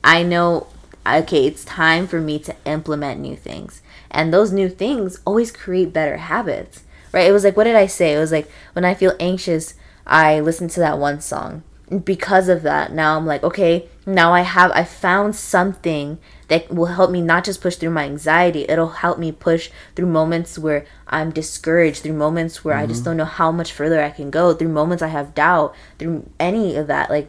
[0.03, 0.67] I know,
[1.07, 3.83] okay, it's time for me to implement new things.
[4.11, 7.29] And those new things always create better habits, right?
[7.29, 8.15] It was like, what did I say?
[8.15, 9.75] It was like, when I feel anxious,
[10.07, 11.63] I listen to that one song.
[11.91, 16.73] And because of that, now I'm like, okay, now I have, I found something that
[16.73, 20.59] will help me not just push through my anxiety, it'll help me push through moments
[20.59, 23.11] where I'm discouraged, through moments where I just mm-hmm.
[23.11, 26.77] don't know how much further I can go, through moments I have doubt, through any
[26.77, 27.11] of that.
[27.11, 27.29] Like,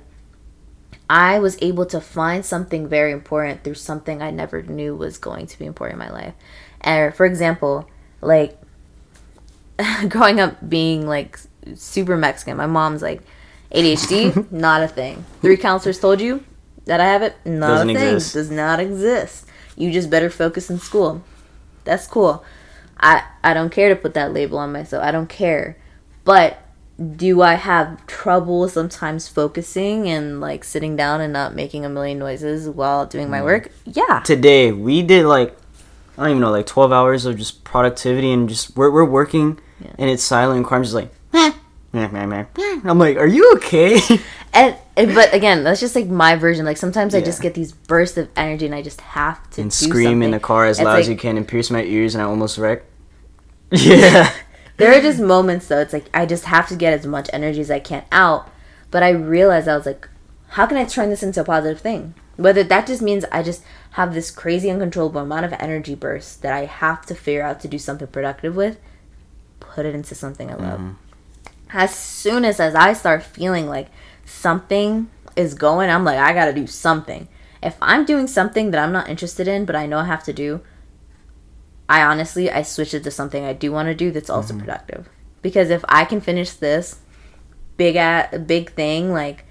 [1.10, 5.46] I was able to find something very important through something I never knew was going
[5.48, 6.34] to be important in my life.
[6.82, 7.88] And for example,
[8.22, 8.58] like
[10.10, 11.40] growing up being like
[11.76, 13.22] super Mexican, my mom's like
[13.74, 15.26] ADHD, not a thing.
[15.42, 16.44] Three counselors told you
[16.86, 18.14] that I have it, not Doesn't a thing.
[18.16, 18.34] exist.
[18.34, 19.46] Does not exist.
[19.76, 21.24] You just better focus in school.
[21.84, 22.44] That's cool.
[23.00, 25.04] I I don't care to put that label on myself.
[25.04, 25.78] I don't care.
[26.24, 26.60] But
[27.18, 32.20] do I have trouble sometimes focusing and like sitting down and not making a million
[32.20, 33.32] noises while doing Mm.
[33.32, 33.72] my work?
[33.86, 34.20] Yeah.
[34.24, 35.56] Today we did like
[36.22, 39.60] I don't even know like 12 hours of just productivity and just we're we're working
[39.80, 39.92] Yeah.
[39.98, 41.52] and it's silent and Carmen's just like meh,
[41.94, 42.46] meh, meh, meh.
[42.86, 44.00] I'm like, are you okay?
[44.54, 44.76] And,
[45.16, 46.66] but again, that's just like my version.
[46.66, 49.72] Like sometimes I just get these bursts of energy and I just have to and
[49.74, 52.22] scream in the car as It's loud as you can and pierce my ears and
[52.22, 52.84] I almost wreck.
[53.72, 54.32] Yeah.
[54.78, 55.80] There are just moments though.
[55.80, 58.50] It's like I just have to get as much energy as I can out.
[58.92, 60.08] But I realized I was like,
[60.50, 62.14] how can I turn this into a positive thing?
[62.42, 66.54] Whether that just means I just have this crazy uncontrollable amount of energy bursts that
[66.54, 68.80] I have to figure out to do something productive with,
[69.60, 70.80] put it into something I love.
[70.80, 70.94] Mm-hmm.
[71.74, 73.88] As soon as as I start feeling like
[74.26, 77.28] something is going, I'm like, I gotta do something.
[77.62, 80.34] If I'm doing something that I'm not interested in, but I know I have to
[80.34, 80.62] do,
[81.88, 84.66] I honestly I switch it to something I do want to do that's also mm-hmm.
[84.66, 85.10] productive.
[85.42, 87.00] Because if I can finish this
[87.78, 89.46] big at big thing, like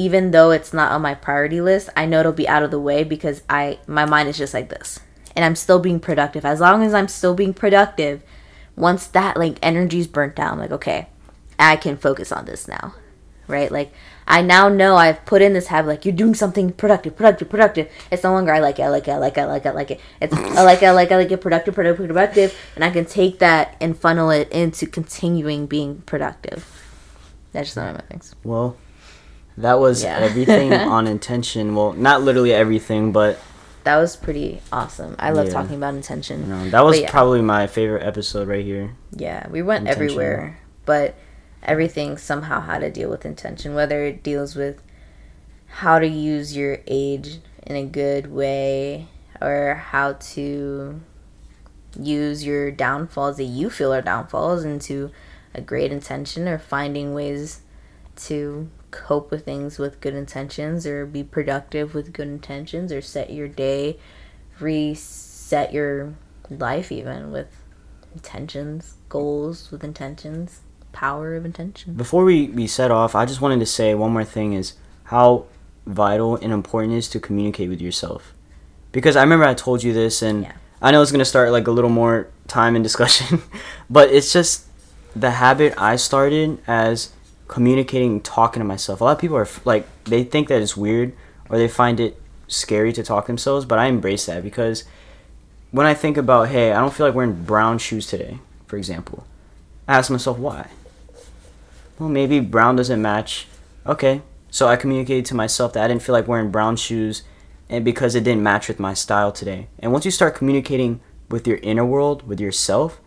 [0.00, 2.80] even though it's not on my priority list, I know it'll be out of the
[2.80, 4.98] way because I my mind is just like this.
[5.36, 6.44] And I'm still being productive.
[6.44, 8.22] As long as I'm still being productive,
[8.76, 11.08] once that like energy's burnt down, like okay,
[11.58, 12.94] I can focus on this now.
[13.46, 13.70] Right?
[13.70, 13.92] Like
[14.26, 17.90] I now know I've put in this habit like you're doing something productive, productive, productive.
[18.10, 19.68] It's no longer I like it, I like it, I like it, I like it,
[19.68, 20.00] I like it.
[20.20, 22.90] It's I like it, I like it, I like it, productive, productive, productive, and I
[22.90, 26.64] can take that and funnel it into continuing being productive.
[27.52, 28.34] That's just one of my things.
[28.44, 28.76] Well,
[29.60, 30.18] that was Yeah.
[30.18, 31.74] everything on intention.
[31.74, 33.38] Well, not literally everything, but
[33.84, 35.16] That was pretty awesome.
[35.18, 35.52] I love Yeah.
[35.52, 36.48] talking about intention.
[36.48, 37.10] know, that was yeah.
[37.10, 38.94] probably my favorite episode right here.
[39.16, 40.02] Yeah, we went Intention.
[40.02, 41.14] everywhere, but
[41.62, 44.82] everything somehow had to deal with intention, whether it deals with
[45.66, 49.08] how to use your age in a good way
[49.40, 51.00] or how to
[51.98, 55.10] use your downfalls that you feel are downfalls into
[55.54, 57.60] a great intention or finding ways
[58.16, 63.30] to cope with things with good intentions or be productive with good intentions or set
[63.32, 63.98] your day
[64.58, 66.14] reset your
[66.48, 67.62] life even with
[68.14, 70.60] intentions goals with intentions
[70.92, 74.24] power of intention Before we, we set off, I just wanted to say one more
[74.24, 74.74] thing is
[75.04, 75.46] how
[75.86, 78.34] vital and important it is to communicate with yourself.
[78.92, 80.52] Because I remember I told you this, and Yeah.
[80.82, 83.42] I know it's going to start like a little more time and discussion,
[83.90, 84.66] but it's just
[85.14, 87.10] the habit I started as
[87.50, 89.00] communicating, talking to myself.
[89.00, 91.12] A lot of people are like, they think that it's weird
[91.48, 94.84] or they find it scary to talk themselves, but I embrace that because
[95.72, 98.38] when I think about, hey, I don't feel like wearing brown shoes today,
[98.68, 99.26] for example,
[99.88, 100.68] I ask myself why.
[101.98, 103.48] Well, maybe brown doesn't match.
[103.84, 104.22] Okay,
[104.52, 107.24] so I communicated to myself that I didn't feel like wearing brown shoes,
[107.68, 109.66] and because it didn't match with my style today.
[109.80, 113.00] And once you start communicating with your inner world, with yourself,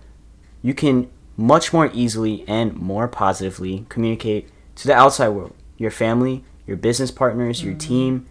[0.62, 6.44] you can much more easily and more positively communicate to the outside world, your family,
[6.68, 7.88] your business partners, your mm-hmm.
[7.88, 8.26] team,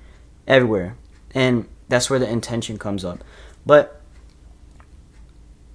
[0.47, 0.97] everywhere.
[1.35, 3.23] And that's where the intention comes up.
[3.67, 4.01] But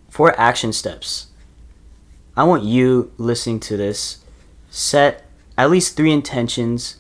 [0.10, 1.28] for action steps,
[2.36, 4.24] I want you listening to this
[4.70, 5.26] set
[5.58, 6.98] at least three intentions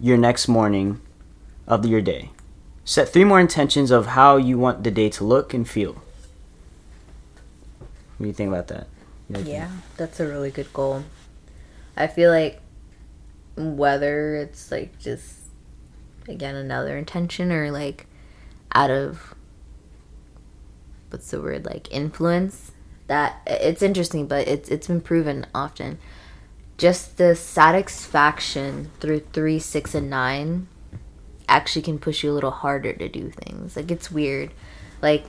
[0.00, 1.00] your next morning
[1.66, 2.30] of your day.
[2.84, 6.02] Set three more intentions of how you want the day to look and feel.
[8.22, 8.86] What do you think about that?
[9.28, 11.02] Like Yeah, that's a really good goal.
[11.96, 12.60] I feel like
[13.56, 15.40] whether it's like just
[16.28, 18.06] again another intention or like
[18.76, 19.34] out of
[21.10, 22.70] what's the word like influence
[23.08, 25.98] that it's interesting but it's it's been proven often
[26.78, 30.68] just the satisfaction through 3 6 and 9
[31.48, 34.52] actually can push you a little harder to do things like it's weird
[35.02, 35.24] like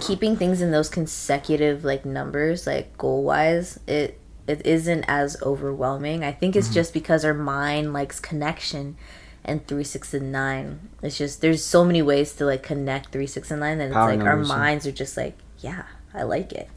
[0.00, 6.22] keeping things in those consecutive like numbers like goal wise it it isn't as overwhelming.
[6.22, 6.74] I think it's mm-hmm.
[6.74, 8.96] just because our mind likes connection
[9.44, 10.88] and three six and nine.
[11.02, 13.94] It's just there's so many ways to like connect three six and nine and it's
[13.94, 16.68] Power like our minds are just like yeah i like it.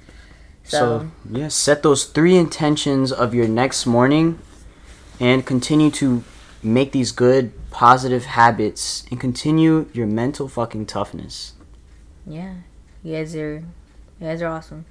[0.63, 4.39] So, so, yeah, set those three intentions of your next morning
[5.17, 6.25] and continue to
[6.61, 11.53] make these good, positive habits and continue your mental fucking toughness.
[12.25, 12.55] yeah
[13.03, 13.55] you guys are
[14.19, 14.85] you guys are awesome